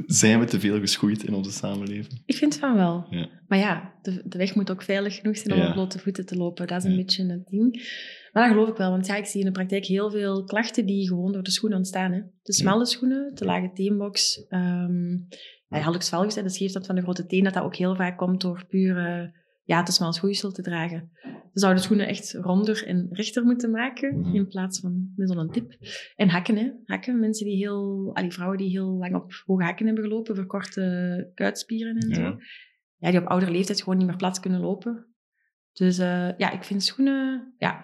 [0.05, 2.21] Zijn we te veel geschoeid in onze samenleving?
[2.25, 3.05] Ik vind van wel.
[3.09, 3.27] Ja.
[3.47, 5.67] Maar ja, de, de weg moet ook veilig genoeg zijn om Ja.
[5.67, 6.67] op blote voeten te lopen.
[6.67, 6.97] Dat is een Ja.
[6.97, 7.71] beetje het ding.
[8.33, 10.85] Maar dat geloof ik wel, want ja, ik zie in de praktijk heel veel klachten
[10.85, 12.11] die gewoon door de schoenen ontstaan.
[12.11, 12.21] Hè.
[12.43, 15.11] De smalle schoenen, de lage teenbox, ehm
[15.67, 18.17] ja, hallux valgus, hè, de scheefstand van de grote teen, dat dat ook heel vaak
[18.17, 18.65] komt door
[19.65, 21.09] puur eh, ja, te smal schoeisel te dragen.
[21.23, 24.35] Ze zouden de schoenen echt ronder en rechter moeten maken, Mhm.
[24.35, 25.73] in plaats van met zo'n tip.
[26.15, 26.71] En hakken, hè.
[26.85, 28.09] Hakken, mensen die heel...
[28.13, 32.37] Allee, vrouwen die heel lang op hoge hakken hebben gelopen, verkorte kuitspieren en zo Ja.
[32.97, 35.05] ja, die op oudere leeftijd gewoon niet meer plat kunnen lopen.
[35.73, 37.53] Dus eh, ja, ik vind schoenen...
[37.57, 37.83] Ja,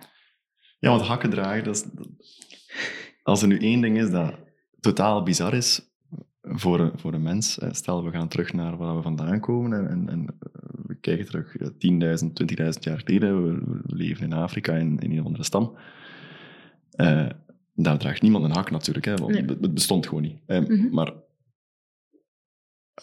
[0.80, 2.10] Ja, want hakken dragen, dat is, dat-
[3.24, 4.34] als er nu één ding is dat
[4.80, 5.82] totaal bizar is
[6.50, 10.10] voor een, voor een mens, stel we gaan terug naar waar we vandaan komen en,
[10.10, 10.26] en,
[10.86, 12.26] we kijken terug ja, 10.000,
[12.64, 15.78] 20.000 jaar geleden, we, we leven in Afrika in, in een of andere stam.
[16.92, 17.30] Eh,
[17.76, 19.42] daar draagt niemand een hak natuurlijk, hè, want Nee.
[19.42, 20.40] het, het bestond gewoon niet.
[20.48, 20.90] Mhm.
[20.92, 21.14] Maar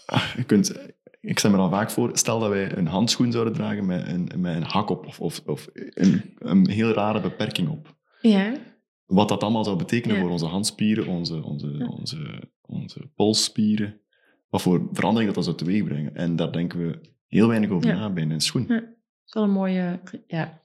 [0.06, 0.74] ah, je kunt,
[1.20, 4.30] ik stel me dan vaak voor, stel dat wij een handschoen zouden dragen met een,
[4.36, 8.52] met een hak op, of, of, of een, een heel rare beperking op ja,
[9.06, 10.22] wat dat allemaal zou betekenen Ja.
[10.22, 11.86] voor onze handspieren, onze, onze, Ja.
[11.86, 12.48] onze,
[12.84, 14.00] onze polsspieren.
[14.48, 16.14] Wat voor verandering dat dat zou teweegbrengen.
[16.14, 17.94] En daar denken we heel weinig over Ja.
[17.98, 18.64] na bij een schoen.
[18.68, 18.74] Ja.
[18.80, 18.88] dat
[19.26, 20.62] is wel een mooie, ja,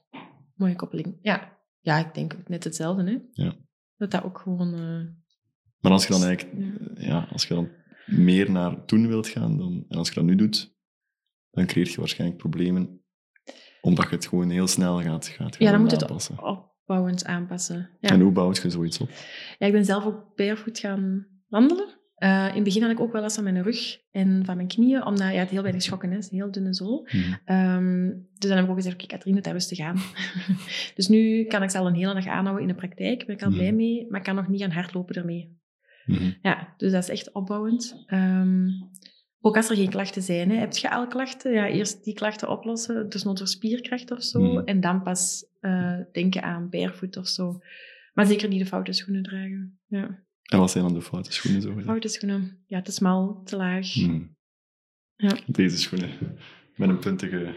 [0.54, 1.18] mooie koppeling.
[1.22, 1.58] Ja.
[1.80, 3.04] ja, ik denk net hetzelfde.
[3.04, 3.42] Hè?
[3.44, 3.56] Ja.
[3.96, 4.74] Dat dat ook gewoon...
[4.74, 5.06] eh,
[5.80, 6.58] Maar als je dan eigenlijk,
[6.98, 7.68] ja, als je dan
[8.06, 10.74] meer naar toen wilt gaan, dan, en als je dat nu doet,
[11.50, 13.00] dan creëer je waarschijnlijk problemen.
[13.80, 16.42] Omdat je het gewoon heel snel gaat, gaat ja, dan moet het aanpassen.
[16.42, 17.90] opbouwend aanpassen.
[18.00, 18.08] Ja.
[18.08, 19.10] En hoe bouwt je zoiets op?
[19.58, 21.88] Ja, ik ben zelf ook barefoot gaan wandelen.
[22.20, 24.68] Eh, in het begin had ik ook wel last van mijn rug en van mijn
[24.68, 26.30] knieën, omdat ja, het heel weinig schokken is.
[26.30, 27.08] Een heel dunne zool.
[27.10, 27.32] Mhm.
[27.44, 29.96] Ehm, dus dan heb ik ook gezegd, oké, Katrien, het rustig aan.
[30.96, 33.16] dus nu kan ik ze al een hele dag aanhouden in de praktijk.
[33.18, 33.58] Daar ben ik al Mhm.
[33.58, 35.58] blij mee, maar ik kan nog niet gaan hardlopen ermee.
[36.04, 36.30] Mhm.
[36.42, 38.02] Ja, dus dat is echt opbouwend.
[38.06, 38.66] Ehm,
[39.40, 40.50] ook als er geen klachten zijn.
[40.50, 40.56] Hè.
[40.56, 41.52] Heb je al klachten?
[41.52, 44.40] Ja, eerst die klachten oplossen, dus nood voor spierkracht of zo.
[44.40, 44.64] Mhm.
[44.64, 47.58] En dan pas eh, denken aan barefoot of zo.
[48.14, 49.78] Maar zeker niet de foute schoenen dragen.
[49.86, 50.18] Ja.
[50.50, 51.62] En wat zijn dan de foute schoenen?
[51.62, 51.74] Zo?
[51.84, 52.62] Foute schoenen.
[52.66, 53.96] Ja, te smal, te laag.
[53.96, 54.20] Mhm.
[55.16, 55.36] Ja.
[55.46, 56.10] Deze schoenen.
[56.76, 57.54] Met een puntige...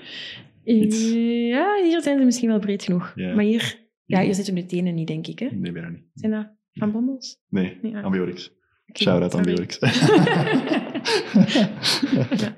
[0.63, 1.11] Iets.
[1.47, 3.15] Ja, hier zijn ze misschien wel breed genoeg.
[3.15, 5.39] Maar hier, Ja, je zit op de tenen niet, denk ik.
[5.39, 5.47] Hè?
[5.51, 6.03] Nee, bijna niet.
[6.13, 7.39] Zijn dat van Bommels?
[7.49, 8.01] Nee, Ja.
[8.01, 8.51] Ambiorix.
[8.87, 9.33] Oké, Shout-out.
[9.33, 9.79] Ambiorix.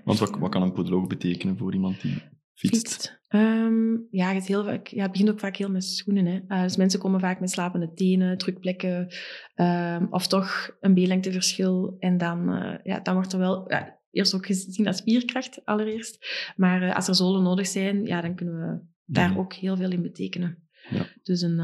[0.06, 2.22] Want wat, wat kan een podoloog betekenen voor iemand die
[2.56, 2.88] fietst?
[2.88, 3.16] Fietst.
[3.36, 6.26] Ehm, ja, het, heel vaak, ja, het begint ook vaak heel met schoenen.
[6.26, 6.40] Hè.
[6.48, 9.08] Eh, dus mensen komen vaak met slapende tenen, drukplekken,
[9.56, 11.96] ehm, of toch een B-lengteverschil.
[12.00, 16.26] En dan, eh, ja, dan wordt er wel ja, eerst ook gezien als spierkracht, allereerst.
[16.56, 19.92] Maar eh, als er zolen nodig zijn, ja, dan kunnen we daar ook heel veel
[19.92, 20.64] in betekenen.
[20.90, 21.08] Ja.
[21.24, 21.56] Dus een,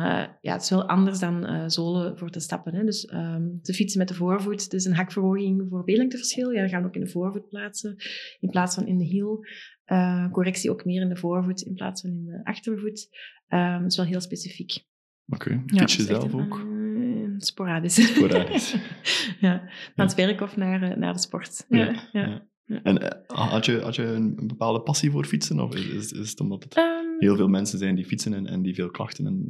[0.42, 2.74] ja, het is wel anders dan zolen voor te stappen.
[2.74, 2.84] Hè.
[2.84, 6.52] Dus ehm, te fietsen met de voorvoet, dus een hakverhoging voor B-lengteverschil.
[6.52, 7.96] Ja, dan gaan we ook in de voorvoet plaatsen,
[8.40, 9.46] in plaats van in de hiel.
[9.92, 13.08] Eh, correctie ook meer in de voorvoet in plaats van in de achtervoet.
[13.48, 14.86] Dat is wel heel specifiek.
[15.28, 16.60] Oké, Ja, fiets je zelf een- ook?
[16.60, 18.14] eh, sporadisch.
[18.16, 18.76] Sporadisch.
[19.40, 19.54] ja,
[19.96, 21.66] naar het werk of naar, eh, naar de sport.
[21.70, 22.80] Ja, Ja, ja.
[22.84, 23.20] En eh,
[23.52, 25.60] had je, had je een bepaalde passie voor fietsen?
[25.60, 26.86] Of is, het omdat het Ehm,
[27.20, 29.44] heel veel mensen zijn die fietsen en, en die veel klachten en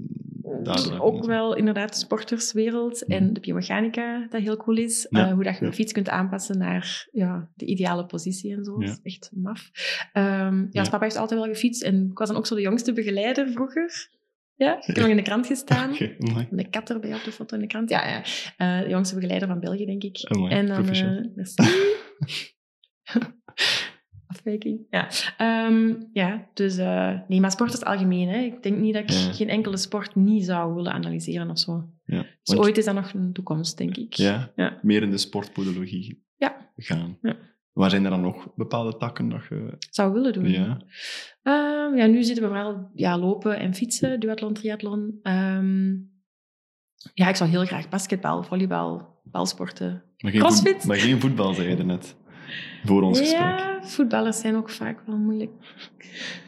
[0.64, 1.00] daardoor...
[1.00, 3.12] ook wel inderdaad de sporterswereld Mhm.
[3.18, 5.08] en de biomechanica, dat heel cool is.
[5.10, 8.64] Ja, Eh, hoe dat je een fiets kunt aanpassen naar ja, de ideale positie en
[8.64, 8.80] zo.
[8.80, 9.72] Dat is echt maf.
[10.14, 10.90] Ehm, ja, Ja.
[10.90, 14.20] papa heeft altijd wel gefietst en ik was dan ook zo de jongste begeleider vroeger.
[14.56, 15.92] Ja, ik heb nog in de krant gestaan.
[15.94, 16.48] Oké, amai.
[16.52, 17.90] De kat erbij op de foto in de krant.
[17.90, 18.24] Ja, ja.
[18.58, 20.18] Eh, de jongste begeleider van België, denk ik.
[20.24, 20.86] Amai, en dan...
[21.36, 21.64] merci.
[24.28, 24.86] Afwijking.
[24.90, 26.78] Ja, Ehm, ja dus...
[26.78, 28.28] eh, nee, maar sport is het algemeen.
[28.30, 28.38] Hè.
[28.38, 29.32] Ik denk niet dat ik Ja.
[29.34, 31.90] geen enkele sport niet zou willen analyseren of zo.
[32.06, 32.26] Ja.
[32.44, 34.14] Dus ooit is dat nog een toekomst, denk ik.
[34.14, 34.80] Ja, Ja.
[34.82, 36.72] meer in de sportpodologie Ja.
[36.76, 37.18] gaan.
[37.22, 37.36] Ja.
[37.72, 39.76] Waar zijn er dan nog bepaalde takken dat je...
[39.90, 40.50] Zou willen doen.
[40.50, 40.78] Ja,
[41.44, 45.20] Ehm, ja, nu zitten we vooral ja, lopen en fietsen, duathlon, triathlon.
[45.22, 45.90] Ehm,
[47.14, 50.04] ja, ik zou heel graag basketbal, volleybal, balsporten.
[50.18, 50.76] maar geen, Crossfit?
[50.76, 52.16] voet- maar geen voetbal, zei je net.
[52.86, 53.40] Voor ons gesprek.
[53.40, 55.52] Ja, voetballers zijn ook vaak wel moeilijk.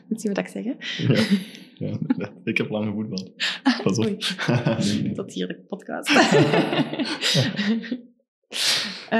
[0.08, 0.74] Moet zien wat ik zeg, hè?
[1.76, 1.98] Ja.
[2.44, 3.32] Ik heb lang gevoetbald.
[3.84, 4.06] Pas op.
[4.06, 4.18] Oei.
[4.78, 5.13] nee, nee.
[5.13, 6.10] Tot hier de podcast.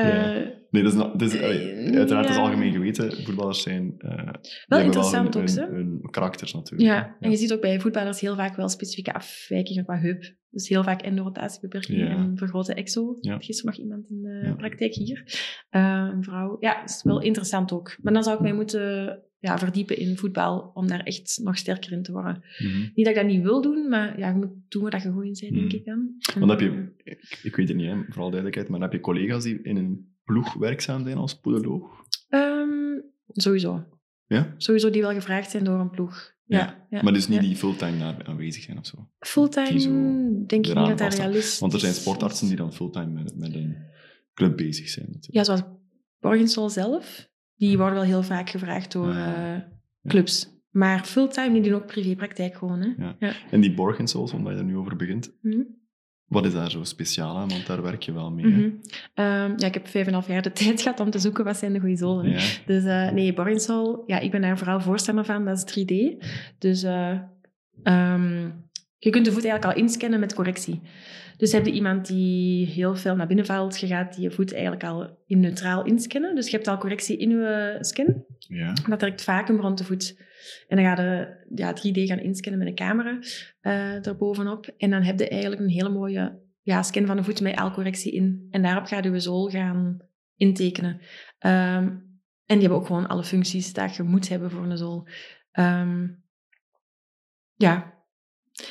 [0.01, 2.41] Eh, Nee, dat is, dat is, Eh, uiteraard is ja.
[2.41, 3.23] algemeen geweten.
[3.23, 3.95] Voetballers zijn...
[3.97, 4.10] die
[4.67, 6.89] Wel interessant hun, ook, hun, hun karakters natuurlijk.
[6.91, 10.34] ja, en je ziet ook bij voetballers heel vaak wel specifieke afwijkingen qua heup.
[10.49, 12.08] Dus heel vaak endorotatiebeperking Ja.
[12.08, 13.17] en vergrote exo.
[13.21, 15.23] Gisteren nog iemand in de praktijk hier.
[15.69, 16.58] Een vrouw.
[16.60, 17.95] Ja, dat is wel interessant ook.
[18.01, 21.91] Maar dan zou ik mij moeten ja, verdiepen in voetbal om daar echt nog sterker
[21.91, 22.43] in te worden.
[22.60, 22.79] Mhm.
[22.79, 25.10] Niet dat ik dat niet wil doen, maar ja, je moet doen waar dat je
[25.12, 25.75] goed in bent, denk Mhm.
[25.75, 26.15] ik dan.
[26.39, 29.43] Want heb je, ik, ik weet het niet, hè, vooral duidelijkheid, maar heb je collega's
[29.43, 31.91] die in een ploeg werkzaam zijn als podoloog?
[32.29, 33.86] Ehm, sowieso.
[34.27, 34.53] Ja?
[34.58, 36.32] Sowieso die wel gevraagd zijn door een ploeg.
[36.45, 37.47] Ja, Ja, ja, Maar dus niet ja.
[37.47, 39.10] die fulltime aanwezig zijn of zo?
[39.19, 43.36] Fulltime denk ik niet dat dat realistisch Want er zijn sportartsen die dan fulltime met,
[43.38, 43.75] met een
[44.34, 45.06] club bezig zijn.
[45.06, 45.34] Natuurlijk.
[45.36, 45.62] Ja, zoals
[46.19, 47.32] Borgensol zelf.
[47.67, 49.56] Die worden wel heel vaak gevraagd door eh,
[50.08, 50.47] clubs.
[50.69, 52.82] Maar fulltime, die doen ook privépraktijk gewoon.
[52.82, 53.13] Hè.
[53.19, 53.34] Ja.
[53.52, 55.62] En die Borgensouls, omdat je er nu over begint, Mhm.
[56.26, 57.49] wat is daar zo speciaal aan?
[57.49, 58.45] Want daar werk je wel mee.
[58.45, 58.69] Mhm.
[59.13, 61.58] Ehm, ja, ik heb vijf en half jaar de tijd gehad om te zoeken wat
[61.58, 62.30] zijn de goede zolen.
[62.30, 62.39] Ja.
[62.65, 65.45] Dus eh, nee, Borgensol, ja, ik ben daar vooral voorstander van.
[65.45, 66.23] Dat is 3D.
[66.58, 67.17] Dus eh,
[67.84, 68.49] ehm,
[68.97, 70.82] je kunt de voet eigenlijk al inscannen met correctie.
[71.38, 74.84] Dus heb je iemand die heel veel naar binnen valt, je gaat die voet eigenlijk
[74.84, 76.36] al in neutraal inscannen.
[76.36, 78.26] Dus je hebt al correctie in je scan.
[78.38, 78.74] Ja.
[78.89, 80.22] Dat werkt vacuüm rond de voet.
[80.67, 83.19] En dan ga je ja, 3D gaan inscannen met een camera
[83.62, 84.74] eh erbovenop.
[84.78, 88.12] En dan heb je eigenlijk een hele mooie ja, scan van de voet met aalcorrectie
[88.12, 88.48] in.
[88.52, 89.98] En daarop ga je je zool gaan
[90.36, 91.00] intekenen.
[91.39, 91.88] Ehm,
[92.46, 95.08] en die hebben ook gewoon alle functies dat je moet hebben voor een zool.
[95.52, 96.08] Ehm,
[97.56, 97.92] ja.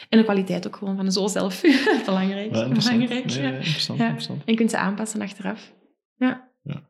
[0.09, 1.61] En de kwaliteit ook gewoon van de zool zelf.
[2.07, 2.55] Belangrijk.
[2.55, 2.99] Ja, interessant.
[2.99, 4.05] Belangrijk, Ja, interessant, Ja.
[4.05, 4.39] interessant.
[4.45, 5.75] En je kunt ze aanpassen achteraf.
[6.17, 6.51] Ja.
[6.63, 6.89] Ja.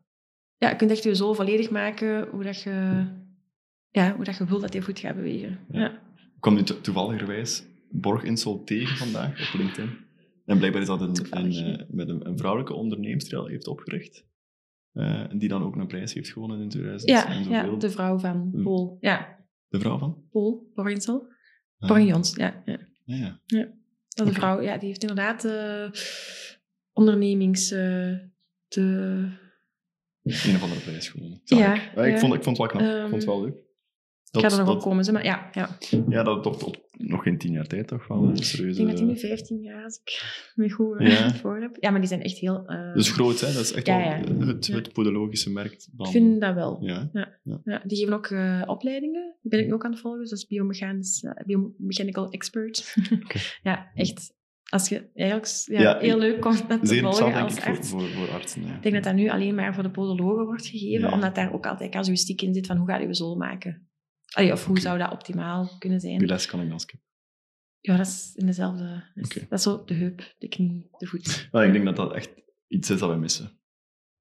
[0.57, 3.05] Ja, je kunt echt je zool volledig maken hoe dat je,
[3.91, 5.59] ja, hoe dat je wil dat je voet gaat bewegen.
[5.71, 5.91] Ja.
[5.91, 9.91] Ik kwam nu to- toevalligerwijs Borg Insol tegen vandaag op LinkedIn.
[10.45, 13.67] En blijkbaar is dat een, een, eh, met een, een vrouwelijke onderneemster die dat heeft
[13.67, 14.25] opgericht.
[14.93, 18.19] En die dan ook een prijs heeft gewonnen in 2000 Ja, en ja, de vrouw
[18.19, 18.63] van Hm.
[18.63, 18.97] Paul.
[19.01, 19.37] Ja,
[19.69, 20.23] De vrouw van?
[20.31, 21.32] Paul Borgensel.
[21.87, 22.79] Borgenjons, ja, ja.
[23.05, 23.69] Ja, ja.
[24.09, 25.91] Dat een vrouw, ja, die heeft inderdaad eh
[26.93, 27.71] ondernemings...
[27.71, 27.79] eh,
[28.69, 28.81] de,
[30.23, 31.41] Een of andere prijs gewonnen.
[31.45, 31.91] Ja, ik.
[31.95, 32.81] Ja, ik, vond, ik vond het wel knap.
[32.83, 33.55] ik Ehm, vond het wel leuk.
[34.33, 35.69] Ik ga er nog dat, op komen, ze, maar ja, ja.
[36.09, 38.97] Ja, dat op, op nog geen tien jaar tijd toch wel een Ik denk dat
[38.97, 40.23] die nu 15 jaar, als ik
[40.55, 41.35] me goed eh, Ja.
[41.35, 41.77] voor heb.
[41.81, 42.67] Ja, maar die zijn echt heel...
[42.67, 43.53] eh, Dus groot, hè?
[43.53, 45.87] Dat is echt Ja, wel het, podologische merk.
[45.97, 46.79] Van, ik vind dat wel.
[46.85, 47.11] Ja.
[47.65, 49.37] Ja, die geven ook eh, opleidingen.
[49.43, 50.21] Die ben ik nu ook aan het volgen.
[50.21, 52.95] Dus dat is biomechanisch, eh, biomechanical expert.
[53.63, 54.35] Ja, echt.
[54.69, 57.89] Als je eigenlijk ja, Ja, heel leuk komt dat te volgen als ik, voor, arts.
[57.89, 58.63] voor, voor artsen.
[58.67, 58.75] Ja.
[58.77, 61.15] Ik denk dat dat nu alleen maar voor de podologen wordt gegeven, Ja.
[61.15, 63.87] omdat daar ook altijd casuïstiek in zit van hoe ga je je zool maken.
[64.33, 66.25] Allee, of hoe zou dat optimaal kunnen zijn.
[66.25, 67.09] Les kan ik dan skippen.
[67.81, 69.05] Ja, dat is in dezelfde...
[69.15, 69.29] dus.
[69.29, 71.49] Dat is zo de heup, de knie, de voet.
[71.53, 72.31] Ik denk dat dat echt
[72.69, 73.61] iets is dat we missen.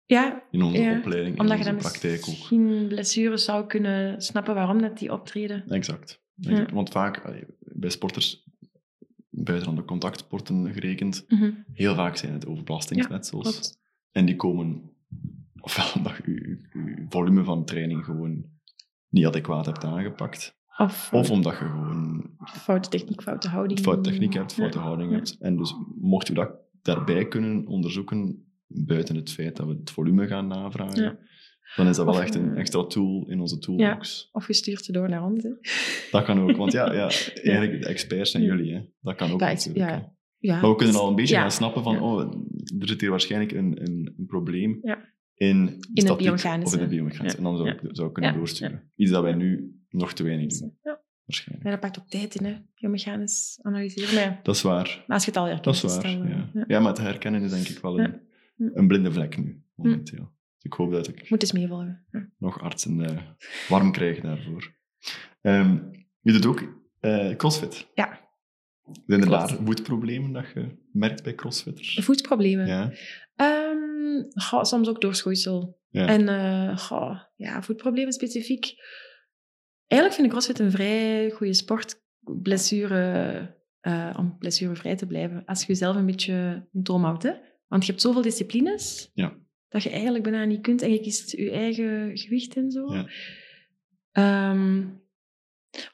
[0.06, 2.28] Ja, In onze Ja, opleiding, in omdat je onze praktijk ook.
[2.28, 5.68] misschien blessures zou kunnen snappen waarom dat die optreden.
[5.70, 6.22] Exact.
[6.36, 6.66] Ja.
[6.74, 8.50] Want vaak, allee, bij sporters,
[9.30, 13.50] buiten aan de contactsporten gerekend, Mhm, heel vaak zijn het overbelastingsletsels.
[13.52, 13.80] klopt.
[14.12, 14.92] en die komen,
[15.60, 18.46] ofwel omdat je je- je volume van training gewoon
[19.12, 23.80] niet adequaat hebt aangepakt, Of, of omdat je gewoon foute techniek, foute houding.
[23.80, 24.84] fout techniek hebt, foute Ja.
[24.84, 25.16] houding Ja.
[25.16, 25.38] hebt.
[25.40, 30.28] En dus mocht u dat daarbij kunnen onderzoeken, buiten het feit dat we het volume
[30.28, 31.18] gaan navragen, Ja.
[31.76, 34.30] dan is dat wel Of, echt een eh, extra tool in onze toolbox.
[34.32, 35.44] Of je stuurt ze door naar ons.
[35.44, 35.50] Hè.
[36.12, 37.10] Dat kan ook, want ja, ja
[37.44, 38.54] eigenlijk de experts zijn Ja.
[38.56, 38.74] jullie.
[38.74, 38.82] Hè.
[39.02, 39.90] Dat kan ook Dat natuurlijk.
[39.90, 40.14] ja.
[40.38, 41.42] Ja, Maar we kunnen al een beetje ja.
[41.42, 42.02] gaan snappen van, Ja.
[42.02, 42.20] oh,
[42.80, 44.80] er zit hier waarschijnlijk een, een, een probleem
[45.48, 46.76] In, statiek biomechanische.
[46.76, 47.38] Of in de biomechanische.
[47.38, 48.92] En dan zou, ik, zou kunnen doorsturen.
[48.96, 51.02] Iets dat wij nu nog te weinig doen, Ja.
[51.26, 51.68] waarschijnlijk.
[51.68, 52.56] Ja, dat pakt ook tijd in, hè.
[52.76, 54.14] Biomechanisch analyseren.
[54.16, 55.04] Maar, ja, Dat is waar.
[55.08, 56.66] maar als je het al herkent, Dat is waar, eh, ja.
[56.68, 56.80] ja.
[56.80, 58.22] Maar het herkennen is denk ik wel een,
[58.58, 60.32] een blinde vlek nu, momenteel.
[60.56, 62.06] Dus ik hoop dat ik Moet eens meevolgen.
[62.38, 63.18] Nog artsen eh,
[63.70, 64.74] warm krijg daarvoor.
[65.42, 65.78] Ehm,
[66.22, 67.88] je doet ook eh, crossfit.
[67.94, 68.20] Ja.
[69.06, 72.00] Zijn er daar voetproblemen dat je merkt bij crossfitters?
[72.02, 72.68] Voetproblemen.
[72.68, 72.92] Ja.
[74.34, 75.80] Goh, soms ook doorschoeisel.
[75.90, 76.08] Ja.
[76.08, 78.74] En goh, ja, voetproblemen specifiek.
[79.88, 82.00] Eigenlijk vind ik CrossFit een vrij goede sport.
[82.42, 85.46] Blessure, eh, om blessurevrij te blijven.
[85.46, 87.24] Als je jezelf een beetje in toom houdt.
[87.24, 87.34] Hè?
[87.68, 89.34] Want je hebt zoveel disciplines Ja.
[89.70, 90.82] dat je eigenlijk bijna niet kunt.
[90.82, 92.94] En je kiest je eigen gewicht en zo.
[92.94, 93.06] Ja.
[94.12, 94.86] Ehm,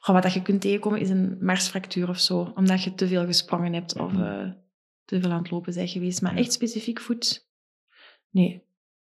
[0.06, 2.52] wat dat je kunt tegenkomen is een marsfractuur of zo.
[2.54, 4.22] Omdat je te veel gesprongen hebt of Mhm.
[4.22, 4.50] eh,
[5.04, 6.22] te veel aan het lopen bent geweest.
[6.22, 7.47] Maar echt specifiek voet?
[8.30, 8.62] Nee.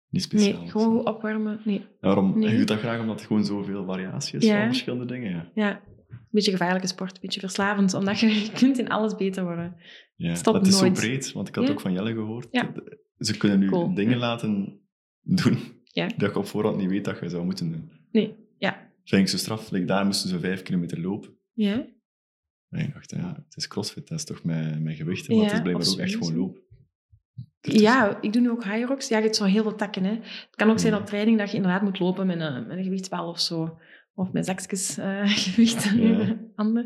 [0.09, 0.61] Niet speciaal.
[0.61, 1.61] Nee, gewoon goed opwarmen.
[1.65, 1.87] Nee.
[2.01, 2.39] Waarom?
[2.39, 2.51] Nee.
[2.51, 4.57] Je doet dat graag omdat het gewoon zoveel variatie is Ja.
[4.59, 5.31] van verschillende dingen.
[5.31, 5.51] Ja.
[5.55, 9.45] Ja, een beetje gevaarlijke sport, een beetje verslavend, omdat je, je kunt in alles beter
[9.45, 9.77] worden.
[10.17, 10.35] Ja.
[10.35, 10.97] Stop dat is nooit.
[10.99, 11.71] zo breed, want ik had Ja.
[11.73, 12.49] ook van Jelle gehoord.
[12.51, 12.73] Ja.
[13.19, 13.95] Ze kunnen nu Cool.
[13.95, 14.81] dingen laten
[15.23, 16.07] doen Ja.
[16.17, 17.91] dat je op voorhand niet weet dat je zou moeten doen.
[18.13, 18.91] Nee, ja.
[19.05, 19.71] Vind ik zo straf.
[19.71, 21.31] Like, daar moesten ze vijf kilometer lopen.
[21.53, 21.87] Ja,
[22.69, 25.53] En ik dacht, ja, het is crossfit, dat is toch met, met gewichten, maar het
[25.55, 26.63] is blijkbaar ook echt gewoon lopen.
[27.73, 29.09] Dus ja ik doe nu ook high rocks.
[29.09, 30.05] Ja, je hebt zo heel veel takken.
[30.05, 30.11] Hè.
[30.15, 30.99] Het kan ook zijn Ja.
[30.99, 33.79] op training dat je inderdaad moet lopen met een, met een gewichtsbal of zo.
[34.15, 35.85] Of met zakjes eh, gewicht.
[35.97, 36.37] Ja.
[36.55, 36.85] Handen.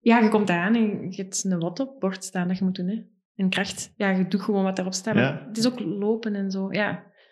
[0.00, 2.74] Ja, je komt aan en je hebt een wat op bord staan dat je moet
[2.74, 2.88] doen.
[2.88, 3.02] Hè.
[3.34, 3.92] En kracht.
[3.96, 5.14] Ja, je doet gewoon wat daarop staat.
[5.14, 5.44] Ja.
[5.48, 6.72] het is ook lopen en zo.
[6.72, 6.90] Ja.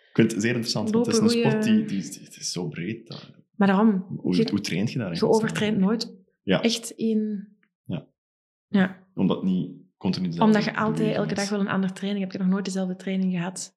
[0.09, 1.97] Ik vind het zeer interessant, want het is een sport die, die,
[2.37, 3.07] is zo breed.
[3.07, 5.17] Dat, Maar daarom, hoe, je, hoe traint je daarin?
[5.17, 6.61] je overtraint nooit Ja.
[6.61, 7.47] echt in...
[7.85, 8.07] Ja.
[8.67, 9.03] Ja.
[9.13, 12.31] Omdat niet continu dezelfde Omdat je altijd elke dag wel een andere training hebt.
[12.33, 13.75] Je hebt nog nooit dezelfde training gehad.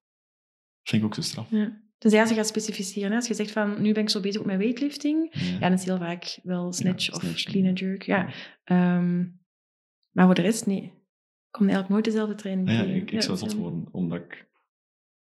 [0.83, 1.49] Vind ik ook zo straf.
[1.49, 1.81] Ja.
[1.97, 4.45] Dus als je gaat specificeren, als je zegt van nu ben ik zo bezig met
[4.47, 5.41] mijn weightlifting, Ja.
[5.51, 7.43] ja, dan is heel vaak wel snatch of snatch.
[7.43, 8.03] clean and jerk.
[8.03, 8.29] Ja.
[8.63, 9.19] Ehm,
[10.11, 10.81] maar voor de rest, nee.
[10.83, 14.49] Ik kom eigenlijk nooit dezelfde training ja, ik, ik zou is- worden, omdat ik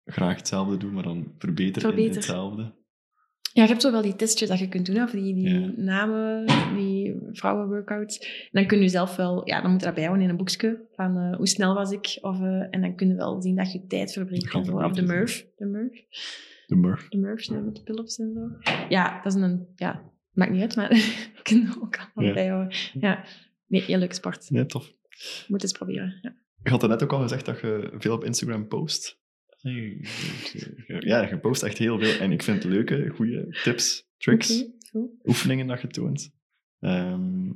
[0.05, 2.15] graag hetzelfde doe, maar dan verbeter, in Verbeter.
[2.15, 2.75] hetzelfde.
[3.53, 5.73] Ja, je hebt zo wel die testjes dat je kunt doen, of die, die Ja.
[5.77, 8.19] namen, die vrouwenworkouts.
[8.19, 10.87] En dan kun je zelf wel, ja, dan moet je dat bijhouden in een boekje
[10.93, 12.19] van eh, hoe snel was ik.
[12.21, 14.49] Of, eh, en dan kun je wel zien dat je tijd verbreekt.
[14.49, 14.77] Kan zo.
[14.77, 15.03] Of de.
[15.03, 15.45] Murph.
[15.57, 16.05] De Murph.
[16.67, 17.09] De Murph.
[17.09, 18.73] de Murphs nu met de pull-ups en zo.
[18.89, 19.67] Ja, dat is een...
[19.77, 22.33] Ja, maakt niet uit, maar je kunt er ook allemaal Ja.
[22.33, 22.77] bijhouden.
[23.01, 23.25] Ja.
[23.67, 24.51] Nee, heel leuk sport.
[24.51, 24.93] Nee, tof.
[25.49, 26.19] Moet eens proberen.
[26.23, 26.35] Ja.
[26.63, 29.20] Je had er net ook al gezegd dat je veel op Instagram post.
[30.99, 32.21] Ja, je post echt heel veel.
[32.21, 34.65] En ik vind het leuke, goede tips, tricks,
[35.25, 36.31] oefeningen dat je toont.
[36.81, 37.53] Ehm,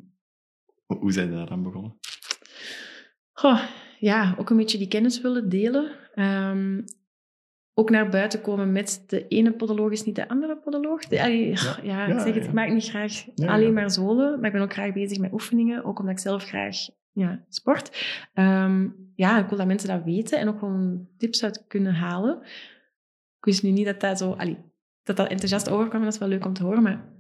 [0.87, 1.99] hoe zijn je daaraan begonnen?
[3.33, 3.61] Goh,
[3.99, 5.91] ja, ook een beetje die kennis willen delen.
[6.15, 6.81] Ehm,
[7.75, 11.07] ook naar buiten komen met de ene podoloog is niet de andere podoloog.
[11.07, 12.49] De, allee, ja, Ja, ik zeg het, ja.
[12.49, 13.73] ik maak niet graag Ja, alleen ja.
[13.73, 16.77] maar zolen, maar ik ben ook graag bezig met oefeningen, ook omdat ik zelf graag
[17.15, 18.05] ja, sport.
[18.35, 22.43] Ehm, ja, ik wil dat mensen dat weten en ook gewoon tips uit kunnen halen.
[23.39, 24.31] Ik wist nu niet dat dat zo...
[24.33, 24.59] Allee,
[25.03, 27.13] dat dat enthousiast overkwam, dat is wel leuk om te horen, maar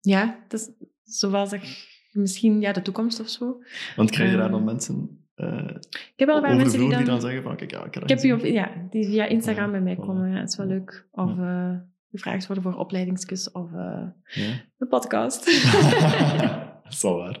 [0.00, 0.70] ja, dat is
[1.02, 3.62] zoals ik misschien ja, de toekomst of zo.
[3.96, 5.74] Want krijg je daar Ehm, dan mensen Ik eh
[6.16, 7.20] heb wel een de mensen die die dan...
[7.20, 9.80] zeggen van, kijk, ja, ik heb Ik je op, ja, die via Instagram Ja, bij
[9.80, 10.30] mij komen.
[10.30, 10.72] Ja, dat is wel Ja.
[10.72, 11.08] leuk.
[11.10, 11.70] Of eh,
[12.10, 14.60] gevraagd worden voor opleidingskus of eh Ja.
[14.78, 15.44] een podcast.
[16.82, 17.40] dat is wel waar.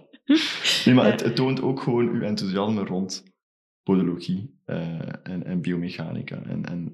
[0.84, 3.24] Nee, maar het, het toont ook gewoon uw enthousiasme rond
[3.82, 6.42] podologie eh, en, en biomechanica.
[6.42, 6.84] En, en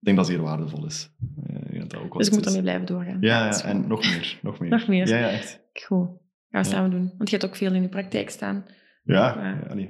[0.00, 1.10] ik denk dat dat zeer waardevol is.
[1.46, 3.16] Eh, dat ook dus ik moet ermee blijven doorgaan.
[3.20, 4.38] Ja, ja, en nog meer.
[4.42, 4.70] Nog meer.
[4.70, 5.08] Nog meer.
[5.08, 5.60] Ja, ja, echt.
[5.72, 6.06] Goed.
[6.50, 6.74] Gaan we Ja.
[6.74, 7.12] samen doen.
[7.18, 8.64] Want je hebt ook veel in de praktijk staan.
[9.02, 9.76] Ja, Ja.
[9.76, 9.86] eh,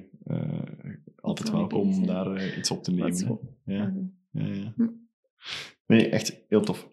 [1.16, 3.38] altijd welkom om daar iets op te nemen.
[3.64, 3.92] Ja,
[4.32, 4.72] ja, ja.
[4.76, 4.86] Hm.
[5.86, 6.88] Nee, echt heel tof.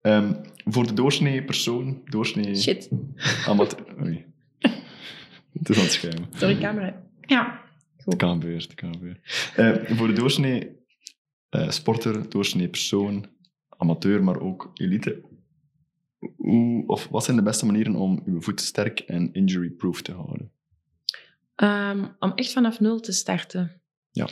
[0.00, 0.32] Ehm,
[0.64, 2.90] voor de doorsnee persoon, doorsnee Shit.
[3.46, 3.84] amateur...
[4.04, 4.26] Oei.
[5.52, 6.28] Het is aan het schuimen.
[6.34, 7.02] Sorry, camera.
[7.20, 7.60] Ja.
[7.96, 9.20] Het kan gebeuren, het kan gebeuren.
[9.56, 10.80] Eh, voor de doorsnee
[11.48, 13.26] eh, sporter, doorsnee persoon,
[13.68, 15.22] amateur, maar ook elite.
[16.36, 20.52] Hoe, of wat zijn de beste manieren om uw voet sterk en injury-proof te houden?
[21.54, 23.82] Ehm, om echt vanaf nul te starten.
[24.10, 24.28] Ja.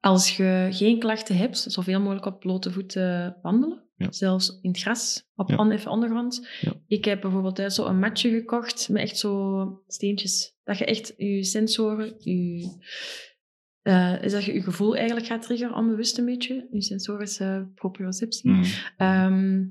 [0.00, 3.85] Als je geen klachten hebt, zoveel mogelijk op blote voeten wandelen.
[3.96, 4.12] Ja.
[4.12, 5.56] Zelfs in het gras, op Ja.
[5.56, 6.48] oneffen ondergrond.
[6.60, 6.72] Ja.
[6.86, 10.54] Ik heb bijvoorbeeld thuis zo een matje gekocht met echt zo steentjes.
[10.64, 12.68] Dat je echt je sensoren, je,
[13.82, 16.68] eh, is dat je je gevoel eigenlijk gaat triggeren onbewust een beetje.
[16.70, 18.50] Je sensorische proprioceptie.
[18.50, 18.62] Mm.
[18.96, 19.64] Ehm,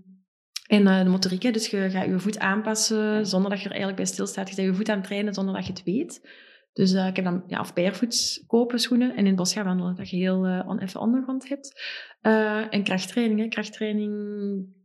[0.67, 4.01] en eh, de motoriek, dus je gaat je voet aanpassen zonder dat je er eigenlijk
[4.01, 4.49] bij stilstaat.
[4.49, 6.21] Je bent je voet aan het trainen zonder dat je het weet.
[6.75, 9.65] Dus eh, ik heb dan ja, of barefoot kopen schoenen en in het bos gaan
[9.65, 9.95] wandelen.
[9.95, 11.81] Dat je heel eh oneffen ondergrond hebt.
[12.21, 13.47] Eh, en krachttraining, hè.
[13.47, 14.13] krachttraining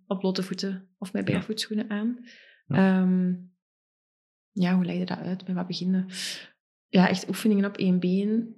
[0.06, 2.18] op blote voeten of met barefoot schoenen aan.
[2.66, 2.76] Ja.
[2.76, 3.34] Ehm,
[4.52, 5.46] ja, hoe dat uit?
[5.46, 6.06] Met wat beginnen?
[6.88, 8.54] Ja, echt oefeningen op één been.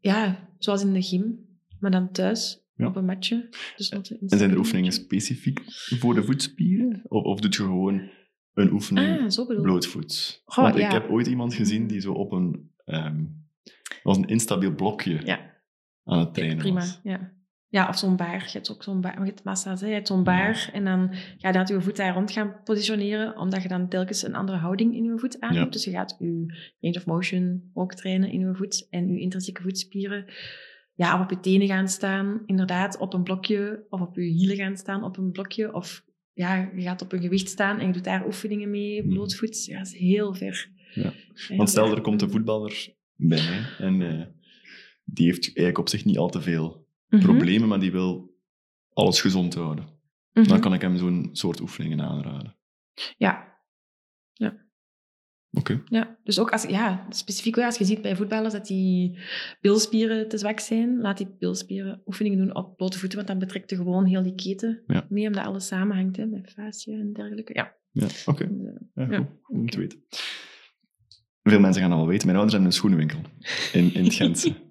[0.00, 1.38] Ja, zoals in de gym,
[1.80, 2.86] maar dan thuis Ja.
[2.86, 3.48] op een matje.
[3.76, 4.04] Dus En
[4.38, 5.60] zijn er oefeningen specifiek
[5.98, 7.02] voor de voetspieren?
[7.08, 8.10] Of, of doet je gewoon
[8.54, 10.42] een oefening Ah, blootvoets?
[10.44, 12.70] Want ik heb ooit iemand gezien die zo op een...
[12.84, 13.24] ehm
[14.02, 15.40] was een instabiel blokje Ja,
[16.04, 16.74] aan het trainen prima.
[16.80, 17.00] was.
[17.02, 17.32] Ja.
[17.68, 18.42] ja, of zo'n baar.
[18.46, 19.18] Je hebt ook zo'n baar.
[19.18, 19.86] Je hebt massa's, hè.
[19.86, 20.70] Je hebt zo'n baar.
[20.72, 24.22] En dan ga je dat je voet daar rond gaan positioneren, omdat je dan telkens
[24.22, 25.60] een andere houding in je voet aan Ja.
[25.60, 25.72] hebt.
[25.72, 26.26] Dus je gaat je
[26.80, 30.24] range of motion ook trainen in je voet en je intrinsieke voetspieren.
[30.94, 34.56] Ja, of op je tenen gaan staan, inderdaad, op een blokje, of op je hielen
[34.56, 37.92] gaan staan op een blokje, of ja, je gaat op een gewicht staan en je
[37.92, 39.12] doet daar oefeningen mee, Mhm.
[39.12, 39.66] blootvoets.
[39.66, 40.70] Ja, dat is heel ver.
[40.94, 41.12] Ja.
[41.56, 44.26] Want stel, er komt een voetballer bij mij en eh,
[45.04, 47.22] die heeft eigenlijk op zich niet al te veel Mhm.
[47.22, 48.34] problemen, maar die wil
[48.92, 49.88] alles gezond houden.
[50.32, 50.48] Mhm.
[50.48, 52.56] Dan kan ik hem zo'n soort oefeningen aanraden.
[53.16, 53.53] Ja,
[55.54, 55.82] Oké.
[55.88, 59.18] Ja, dus ook als, ja, specifiek als je ziet bij voetballers dat die
[59.60, 63.70] bilspieren te zwak zijn, laat die bilspieren oefeningen doen op blote voeten, want dan betrekt
[63.70, 65.06] je gewoon heel die keten Ja.
[65.08, 67.52] mee, omdat alles samenhangt, hè, met fascia en dergelijke.
[67.54, 67.74] Ja.
[67.90, 68.44] Ja, oké.
[68.44, 68.50] Eh,
[68.94, 69.16] Ja, Ja.
[69.16, 69.56] goed.
[69.58, 69.98] Om te weten.
[71.42, 72.26] Veel mensen gaan dat wel weten.
[72.26, 73.20] Mijn ouders hebben een schoenenwinkel
[73.72, 74.52] in, in het Gentse.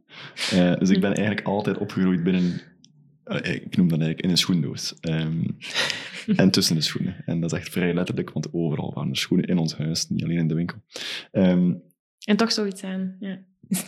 [0.52, 2.62] Eh, dus ik ben eigenlijk altijd opgegroeid binnen...
[3.23, 4.99] eh, ik noem dat eigenlijk in een schoendoos.
[4.99, 5.43] Ehm,
[6.41, 7.23] en tussen de schoenen.
[7.25, 10.23] En dat is echt vrij letterlijk, want overal waren er schoenen in ons huis, niet
[10.23, 10.77] alleen in de winkel.
[11.31, 11.73] Ehm,
[12.25, 13.15] En toch zoiets aan.
[13.19, 13.39] Ja.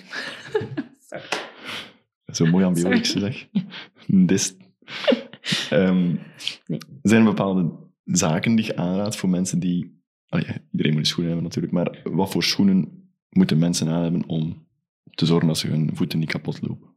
[2.33, 3.47] Zo mooi ambiorisch, zeg.
[4.07, 4.55] Dis.
[5.69, 6.15] Ehm,
[6.65, 6.79] Nee.
[7.01, 7.71] Zijn er bepaalde
[8.03, 9.93] zaken die je aanraadt voor mensen die...
[10.71, 14.67] Iedereen moet een schoenen hebben natuurlijk, maar wat voor schoenen moeten mensen aan hebben om
[15.11, 16.94] te zorgen dat ze hun voeten niet kapot lopen?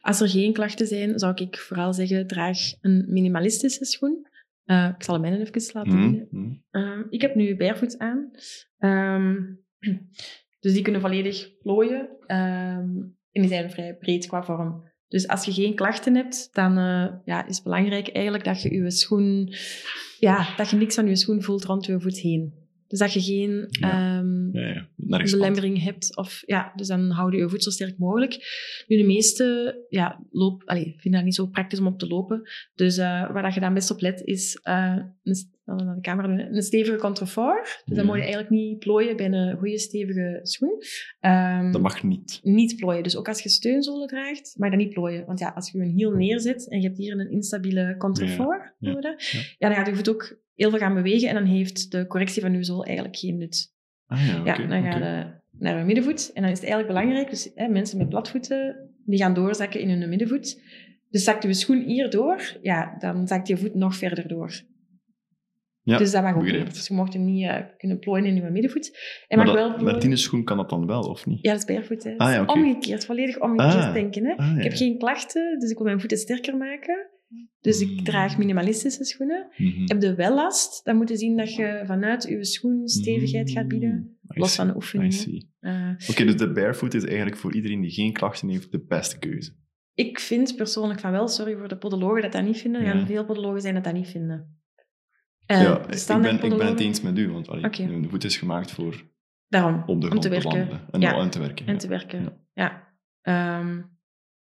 [0.00, 4.28] Als er geen klachten zijn, zou ik vooral zeggen, draag een minimalistische schoen.
[4.64, 6.28] Eh, ik zal hem mijne even laten Mhm, zien.
[6.30, 6.52] mhm.
[6.70, 8.30] Ehm, ik heb nu barefoot aan.
[8.78, 9.36] Ehm,
[10.60, 12.08] dus die kunnen volledig plooien.
[12.26, 12.88] Ehm,
[13.32, 14.88] en die zijn vrij breed qua vorm.
[15.08, 18.74] Dus als je geen klachten hebt, dan eh, ja, is het belangrijk eigenlijk dat je
[18.74, 19.54] je schoen...
[20.18, 22.59] Ja, dat je niks aan je schoen voelt rond je voet heen.
[22.90, 24.18] Dus dat je geen Ja.
[24.18, 25.22] ehm, Ja, ja.
[25.30, 26.16] Belemmering hebt.
[26.16, 28.32] Of, ja, dus dan hou je je voet zo sterk mogelijk.
[28.86, 32.42] Nu, de meeste ja, loop, allee, vinden dat niet zo praktisch om op te lopen.
[32.74, 36.28] Dus eh, waar dat je dan best op let, is eh, een, naar de camera
[36.28, 37.82] doen, een stevige contrefort.
[37.84, 40.82] Dus dan moet je eigenlijk niet plooien bij een goede stevige schoen.
[41.20, 42.40] Ehm, Dat mag niet.
[42.42, 43.02] niet plooien.
[43.02, 45.26] Dus ook als je steunzolen draagt, mag je dat niet plooien.
[45.26, 48.90] Want ja, als je een hiel neerzet en je hebt hier een instabiele contrefort, ja.
[49.58, 52.42] ja, dan gaat je voet ook heel veel gaan bewegen en dan heeft de correctie
[52.42, 53.74] van je zool eigenlijk geen nut.
[54.06, 54.90] Ah ja, dan oké.
[54.90, 56.30] ga je naar je middenvoet.
[56.34, 59.88] En dan is het eigenlijk belangrijk, dus hè, mensen met platvoeten, die gaan doorzakken in
[59.88, 60.62] hun middenvoet.
[61.08, 64.62] Dus zakt je schoen hier door, ja, dan zakt je voet nog verder door.
[65.82, 66.64] Ja, dus dat mag ook begrepen.
[66.66, 66.74] niet.
[66.74, 68.98] Dus je mocht hem niet eh, kunnen plooien in je middenvoet.
[69.28, 71.38] En maar mag dat, wel schoen kan dat dan wel, of niet?
[71.42, 72.02] Ja, dat is barefoot.
[72.04, 72.16] Hè.
[72.16, 72.44] Ah, ja.
[72.44, 73.92] Omgekeerd, volledig omgekeerd Ah.
[73.92, 74.24] denken.
[74.24, 74.32] Hè.
[74.32, 74.56] Ah, ja.
[74.56, 77.10] Ik heb geen klachten, dus ik wil mijn voeten sterker maken.
[77.60, 78.04] Dus ik Hmm.
[78.04, 79.48] draag minimalistische schoenen.
[79.56, 79.82] Mhm.
[79.84, 83.68] Heb je wel last, dan moet je zien dat je vanuit je schoen stevigheid gaat
[83.68, 83.90] bieden.
[83.90, 85.50] Mm, I Los see, van de see.
[85.60, 89.18] Eh, Oké, dus de barefoot is eigenlijk voor iedereen die geen klachten heeft de beste
[89.18, 89.52] keuze.
[89.94, 92.80] Ik vind persoonlijk van wel, sorry voor de podologen dat dat niet vinden.
[92.80, 92.92] Er Ja.
[92.92, 94.58] gaan veel podologen zijn dat dat niet vinden.
[95.46, 98.24] Eh, ja, de ik ben, ik ben het eens met u, want allee, de voet
[98.24, 99.08] is gemaakt voor
[99.48, 100.80] Daarom, de om grond te te, werken.
[100.90, 101.18] en, Ja.
[101.18, 101.66] en te werken.
[101.66, 101.78] En ja.
[101.78, 102.22] te werken,
[102.54, 102.88] Ja.
[103.22, 103.78] ja.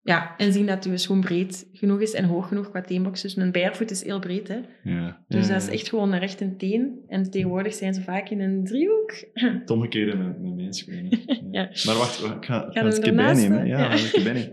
[0.03, 3.23] Ja, en zien dat je schoen breed genoeg is en hoog genoeg qua teenbox.
[3.23, 4.59] Dus een barefoot is heel breed, hè.
[4.83, 5.25] Ja.
[5.29, 6.99] Dus Ja, dat is echt gewoon een rechte teen.
[7.09, 9.15] En tegenwoordig zijn ze vaak in een driehoek.
[9.61, 11.09] Het omgekeerde met, met mijn schoenen.
[11.51, 11.61] Ja.
[11.61, 11.69] Ja.
[11.85, 13.67] Maar wacht, ik ga, ik ga het een keer bijnemen.
[13.67, 13.93] Ja, Ja.
[13.93, 14.53] een keer bijnemen.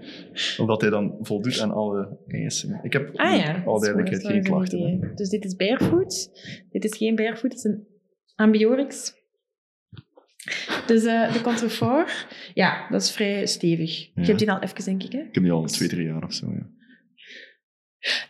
[0.57, 2.79] Omdat hij dan voldoet aan alle eisen.
[2.83, 5.11] Ik heb Ah al duidelijkheid geen klachten.
[5.15, 6.29] Dus dit is barefoot.
[6.69, 7.87] Dit is geen barefoot, het is een
[8.35, 9.13] ambiorix.
[10.85, 13.99] Dus eh, de contrefort, ja, dat is vrij stevig.
[13.99, 14.11] Ja.
[14.15, 15.11] Je hebt die al even, denk ik.
[15.11, 15.19] Hè?
[15.19, 16.75] Ik heb die al twee, drie jaar of zo, ja.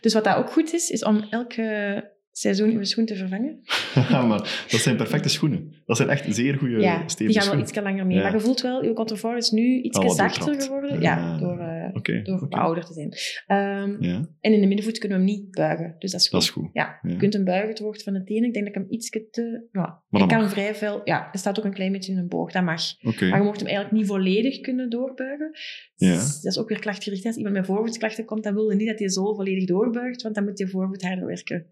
[0.00, 3.60] Dus wat dat ook goed is, is om elke seizoen uw schoen te vervangen.
[4.28, 5.82] maar dat zijn perfecte schoenen.
[5.86, 7.66] Dat zijn echt zeer goede, ja, die stevige gaan wel schoenen.
[7.66, 8.16] iets langer mee.
[8.16, 8.22] Ja.
[8.22, 11.00] Maar je voelt wel, uw contrefort is nu iets wat zachter geworden.
[11.00, 11.16] Ja.
[11.16, 11.58] Ja, door,
[11.90, 13.12] eh, Oké, door ouder te zijn.
[13.46, 15.94] Ehm, Ja, En in de middenvoet kunnen we hem niet buigen.
[15.98, 16.32] Dus dat is goed.
[16.32, 16.70] dat is goed.
[16.72, 17.10] Ja, Ja.
[17.10, 18.44] je kunt hem buigen ter hoogte van de tenen.
[18.44, 19.68] Ik denk dat ik hem iets te...
[19.72, 20.50] Ja, Maar dat kan mag.
[20.50, 21.00] vrij veel...
[21.04, 22.52] Ja, er staat ook een klein beetje in een boog.
[22.52, 22.82] Dat mag.
[23.02, 25.50] Maar je mocht hem eigenlijk niet volledig kunnen doorbuigen.
[25.96, 26.12] Ja.
[26.14, 27.26] Dus Dat is ook weer klachtgericht.
[27.26, 30.34] Als iemand met voorvoetsklachten komt, dan wil je niet dat hij zo volledig doorbuigt, want
[30.34, 31.66] dan moet je voorvoet harder werken.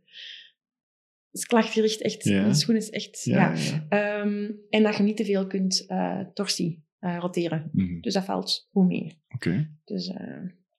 [1.30, 2.24] Dus klachtgericht echt...
[2.24, 2.48] Ja.
[2.48, 3.24] De schoen is echt...
[3.24, 3.54] Ja.
[3.88, 7.70] Ehm, en dat je niet te veel kunt eh, torsie eh, roteren.
[7.72, 8.00] Mhm.
[8.00, 9.22] Dus dat valt goed mee.
[9.34, 9.70] Oké.
[9.84, 10.16] Dus eh,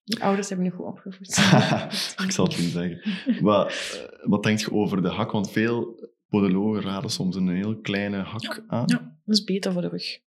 [0.04, 1.28] de ouders hebben nu goed opgevoed.
[2.26, 3.02] ik zal het niet zeggen.
[3.44, 5.32] Wat, eh, wat denk je over de hak?
[5.32, 8.84] Want veel podologen raden soms een heel kleine hak aan.
[8.86, 10.20] Ja, dat is beter voor de rug.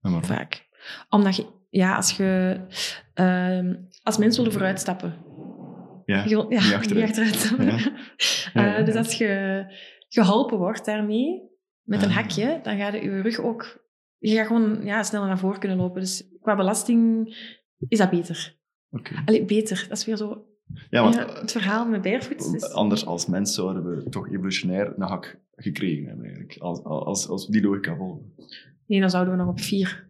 [0.00, 0.68] Maar Vaak.
[1.08, 2.60] Omdat je, ja, als je,
[3.14, 5.14] ehm, als mensen willen vooruitstappen.
[6.04, 7.18] ja, ja, niet achteruit.
[7.18, 7.92] achteruit.
[8.54, 8.82] Ja.
[8.82, 9.64] Dus als je
[10.08, 11.42] geholpen wordt daarmee,
[11.82, 13.82] met een hakje, dan gaat je rug ook...
[14.30, 16.00] Je gaat gewoon ja, sneller naar voren kunnen lopen.
[16.00, 17.26] Dus qua belasting
[17.88, 18.56] is dat beter.
[19.24, 19.86] Allee, beter.
[19.88, 20.46] Dat is weer zo...
[20.90, 22.52] Ja, want ja, het verhaal met barefoot.
[22.52, 26.56] Dus, anders als mens zouden we toch evolutionair een hak gekregen hebben, eigenlijk.
[26.58, 28.34] Als, als, als we die logica volgen.
[28.86, 30.08] nee, dan zouden we nog op vier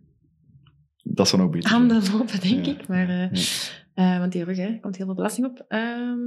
[1.03, 2.73] Dat zou nog beter handen lopen, denk Ja.
[2.73, 2.89] ik.
[2.89, 4.15] Maar, eh, Ja.
[4.15, 5.65] eh, want die rug, hè, komt heel veel belasting op.
[5.69, 6.19] Ehm,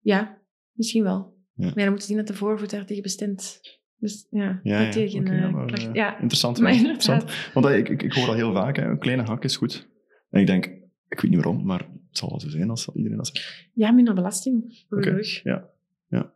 [0.00, 0.38] ja,
[0.72, 1.40] misschien wel.
[1.54, 3.60] Maar dan moet je zien dat de voorvoet daar tegen bestemd.
[4.02, 6.58] Dus ja, Ja, ja, tegen eh, ja, maar, klacht- eh, ja, Interessant.
[6.60, 7.02] maar ja, inderdaad.
[7.12, 7.52] interessant.
[7.54, 8.84] Want eh, ik, ik, ik hoor dat heel vaak, hè.
[8.90, 9.88] een kleine hak is goed.
[10.30, 10.64] En ik denk,
[11.08, 13.68] ik weet niet waarom, maar het zal wel zo zijn als iedereen dat zegt.
[13.74, 15.42] Ja, minder belasting voor rug.
[15.42, 15.70] ja.
[16.08, 16.34] Ja.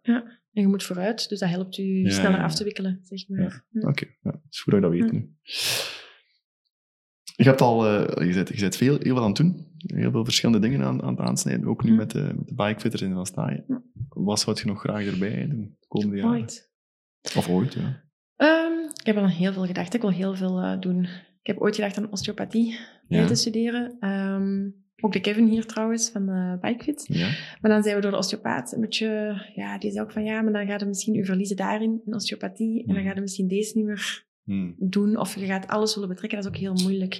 [0.52, 2.56] En je moet vooruit, dus dat helpt je Ja, sneller ja, af ja.
[2.56, 3.64] te wikkelen, zeg maar.
[3.70, 3.88] Ja.
[3.88, 5.30] Oké, ja, het is goed dat je dat weet nu.
[7.36, 9.66] Je hebt al, eh, je bent, je bent veel, heel veel aan het doen.
[9.76, 11.66] Heel veel verschillende dingen aan, aan het aansnijden.
[11.68, 13.64] Ook nu met de, met de bikefitters in Van Staaien.
[14.08, 16.44] Wat zou je nog graag erbij doen de komende jaren?
[17.36, 18.04] Of ooit, ja.
[18.36, 19.94] Ehm, ik heb al heel veel gedacht.
[19.94, 21.02] Ik wil heel veel eh, doen.
[21.42, 23.26] Ik heb ooit gedacht aan osteopathie Ja.
[23.26, 23.96] te studeren.
[24.00, 24.68] Ehm,
[25.00, 27.04] ook de Kevin hier trouwens, van de Bikefit.
[27.08, 27.28] ja.
[27.60, 29.40] Maar dan zijn we door de osteopaat een beetje...
[29.54, 32.14] Ja, die zei ook van ja, maar dan gaat je misschien je verliezen daarin, in
[32.14, 32.80] osteopathie.
[32.80, 33.04] En dan Mhm.
[33.06, 34.72] gaat je misschien deze niet meer Hm.
[34.78, 35.16] doen.
[35.18, 36.38] Of je gaat alles willen betrekken.
[36.42, 37.14] Dat is ook heel moeilijk.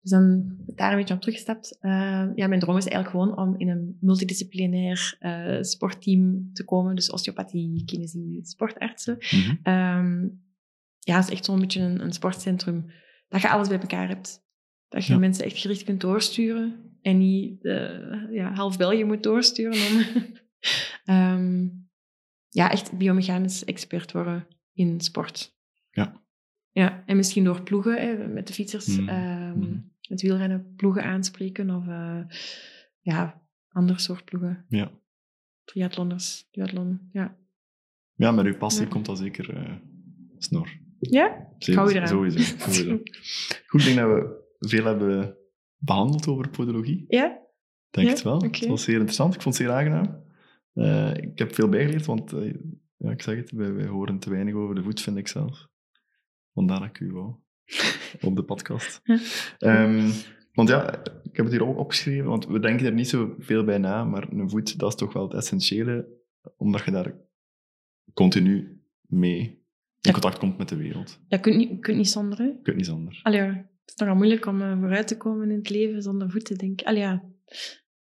[0.00, 1.76] Dus dan ben ik daar een beetje op teruggestapt.
[1.80, 6.94] Eh, ja, mijn droom is eigenlijk gewoon om in een multidisciplinair eh, sportteam te komen.
[6.94, 9.16] Dus osteopathie, kinesie, sportartsen.
[9.18, 9.56] Mhm.
[9.62, 10.22] Ehm,
[10.98, 12.90] ja, het is echt zo'n beetje een, een sportcentrum.
[13.28, 14.44] Dat je alles bij elkaar hebt.
[14.88, 15.18] Dat je Ja.
[15.18, 16.74] mensen echt gericht kunt doorsturen.
[17.02, 19.72] En niet eh, ja, half België moet doorsturen.
[19.96, 20.04] Om,
[21.04, 21.68] Ehm,
[22.48, 25.56] ja, echt biomechanisch expert worden in sport.
[25.90, 26.19] Ja.
[26.72, 29.08] Ja, en misschien door ploegen, hè, met de fietsers, Mhm.
[29.08, 29.58] ehm,
[30.08, 31.70] met wielrennen ploegen aanspreken.
[31.70, 32.20] Of eh,
[33.00, 34.64] ja, ander soort ploegen.
[34.68, 34.90] Ja.
[35.64, 37.36] Triathlonners, duathlon, ja.
[38.14, 38.88] ja, met uw passie Ja.
[38.88, 39.72] komt dat zeker eh,
[40.38, 40.68] snor.
[40.98, 41.48] Ja?
[41.58, 42.08] Zeker, Hou je eraan.
[42.08, 42.96] Sowieso, sowieso.
[43.66, 45.36] Goed, ik denk dat we veel hebben
[45.76, 47.04] behandeld over podologie.
[47.08, 47.38] Ja?
[47.90, 48.34] Denk Ja, het wel.
[48.36, 48.46] oké.
[48.58, 49.34] Het was zeer interessant.
[49.34, 50.24] Ik vond het zeer aangenaam.
[50.72, 52.54] Eh, ik heb veel bijgeleerd, want eh,
[52.96, 55.68] ja, ik zeg het, wij, wij horen te weinig over de voet, vind ik zelf.
[56.60, 57.34] Vandaar dat ik u wou
[58.28, 59.00] op de podcast.
[59.04, 59.18] Ja.
[59.58, 60.10] Ehm,
[60.52, 63.64] want ja, ik heb het hier ook opgeschreven, want we denken er niet zo veel
[63.64, 66.08] bij na, maar een voet, dat is toch wel het essentiële,
[66.56, 67.14] omdat je daar
[68.14, 69.58] continu mee in
[70.00, 70.12] Ja.
[70.12, 71.10] contact komt met de wereld.
[71.28, 72.44] Ja, je kunt niet, je kunt niet zonder, hè?
[72.44, 73.20] Je kunt niet zonder.
[73.22, 76.30] Allee, ja, het is nogal moeilijk om eh, vooruit te komen in het leven zonder
[76.30, 76.86] voeten, denk ik.
[76.86, 77.22] Allee, ja.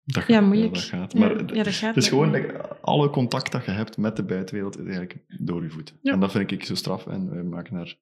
[0.05, 0.75] Dat Ja, gaat, moeilijk.
[0.75, 1.13] dat gaat.
[1.13, 1.95] Ja, Maar ja, dat gaat.
[1.95, 5.63] Het is gewoon, like, alle contact dat je hebt met de buitenwereld is eigenlijk door
[5.63, 5.97] je voeten.
[6.03, 6.13] Ja.
[6.13, 7.07] En dat vind ik zo straf.
[7.07, 7.99] En we maken daar...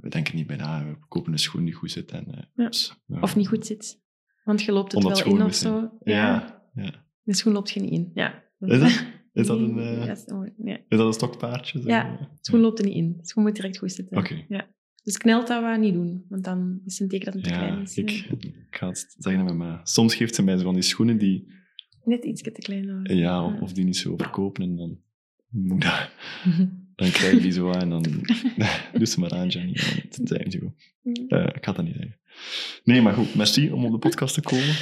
[0.00, 0.84] we denken niet bij na.
[0.84, 2.10] We kopen een schoen die goed zit.
[2.10, 2.64] En, eh, Ja.
[2.66, 2.94] dus.
[3.08, 4.02] Of niet goed zit.
[4.44, 5.90] Want je loopt het wel in of zo.
[6.02, 7.04] Ja, ja.
[7.22, 8.10] De schoen loopt je niet in.
[8.14, 8.42] Ja.
[8.58, 9.04] Is dat,
[9.42, 10.46] is dat een, eh, ja, is- oh,
[10.88, 11.80] dat een stokpaardje?
[11.80, 11.88] zo?
[11.88, 13.16] Ja, De schoen loopt er niet in.
[13.16, 14.16] De schoen moet direct goed zitten.
[14.18, 14.44] Oké.
[14.48, 14.72] Ja.
[15.02, 16.24] Dus knelt dat wat niet doen.
[16.28, 17.96] Want dan is het een teken dat het te Ja, klein is.
[17.96, 18.30] ik, Ja.
[18.40, 19.80] ik ga het zeggen aan mijn.
[19.82, 21.52] Soms geeft ze mij zo van die schoenen die...
[22.04, 22.88] Net iets te klein.
[22.88, 23.16] houden.
[23.16, 24.62] Ja, of, of die niet zo verkopen.
[24.62, 24.98] En dan
[25.50, 26.10] moet dat...
[26.96, 28.02] Dan krijg je die zo aan en dan
[28.98, 29.74] doe ze maar aan, Jenny.
[29.74, 30.72] En dan zijn ze goed.
[31.54, 32.18] Ik ga dat niet zeggen.
[32.84, 34.74] Nee, maar goed, merci om op de podcast te komen.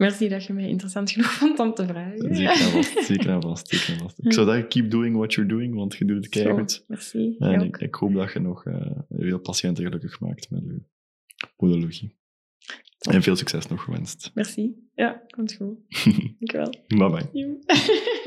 [0.00, 2.34] Merci dat je mij interessant genoeg vond om te vragen.
[2.34, 4.18] Zeker en vast, zeker en vast, zeker en vast.
[4.18, 6.84] Ik zou zeggen, keep doing what you're doing, want je doet het keihard.
[6.86, 7.34] Merci.
[7.38, 10.82] En ik, hoop dat je nog eh, veel patiënten gelukkig maakt met je
[11.56, 12.18] podologie.
[12.98, 14.30] En veel succes nog gewenst.
[14.34, 14.74] Merci.
[14.94, 15.78] Ja, komt goed.
[16.38, 16.74] Dankjewel.
[16.88, 18.19] bye bye.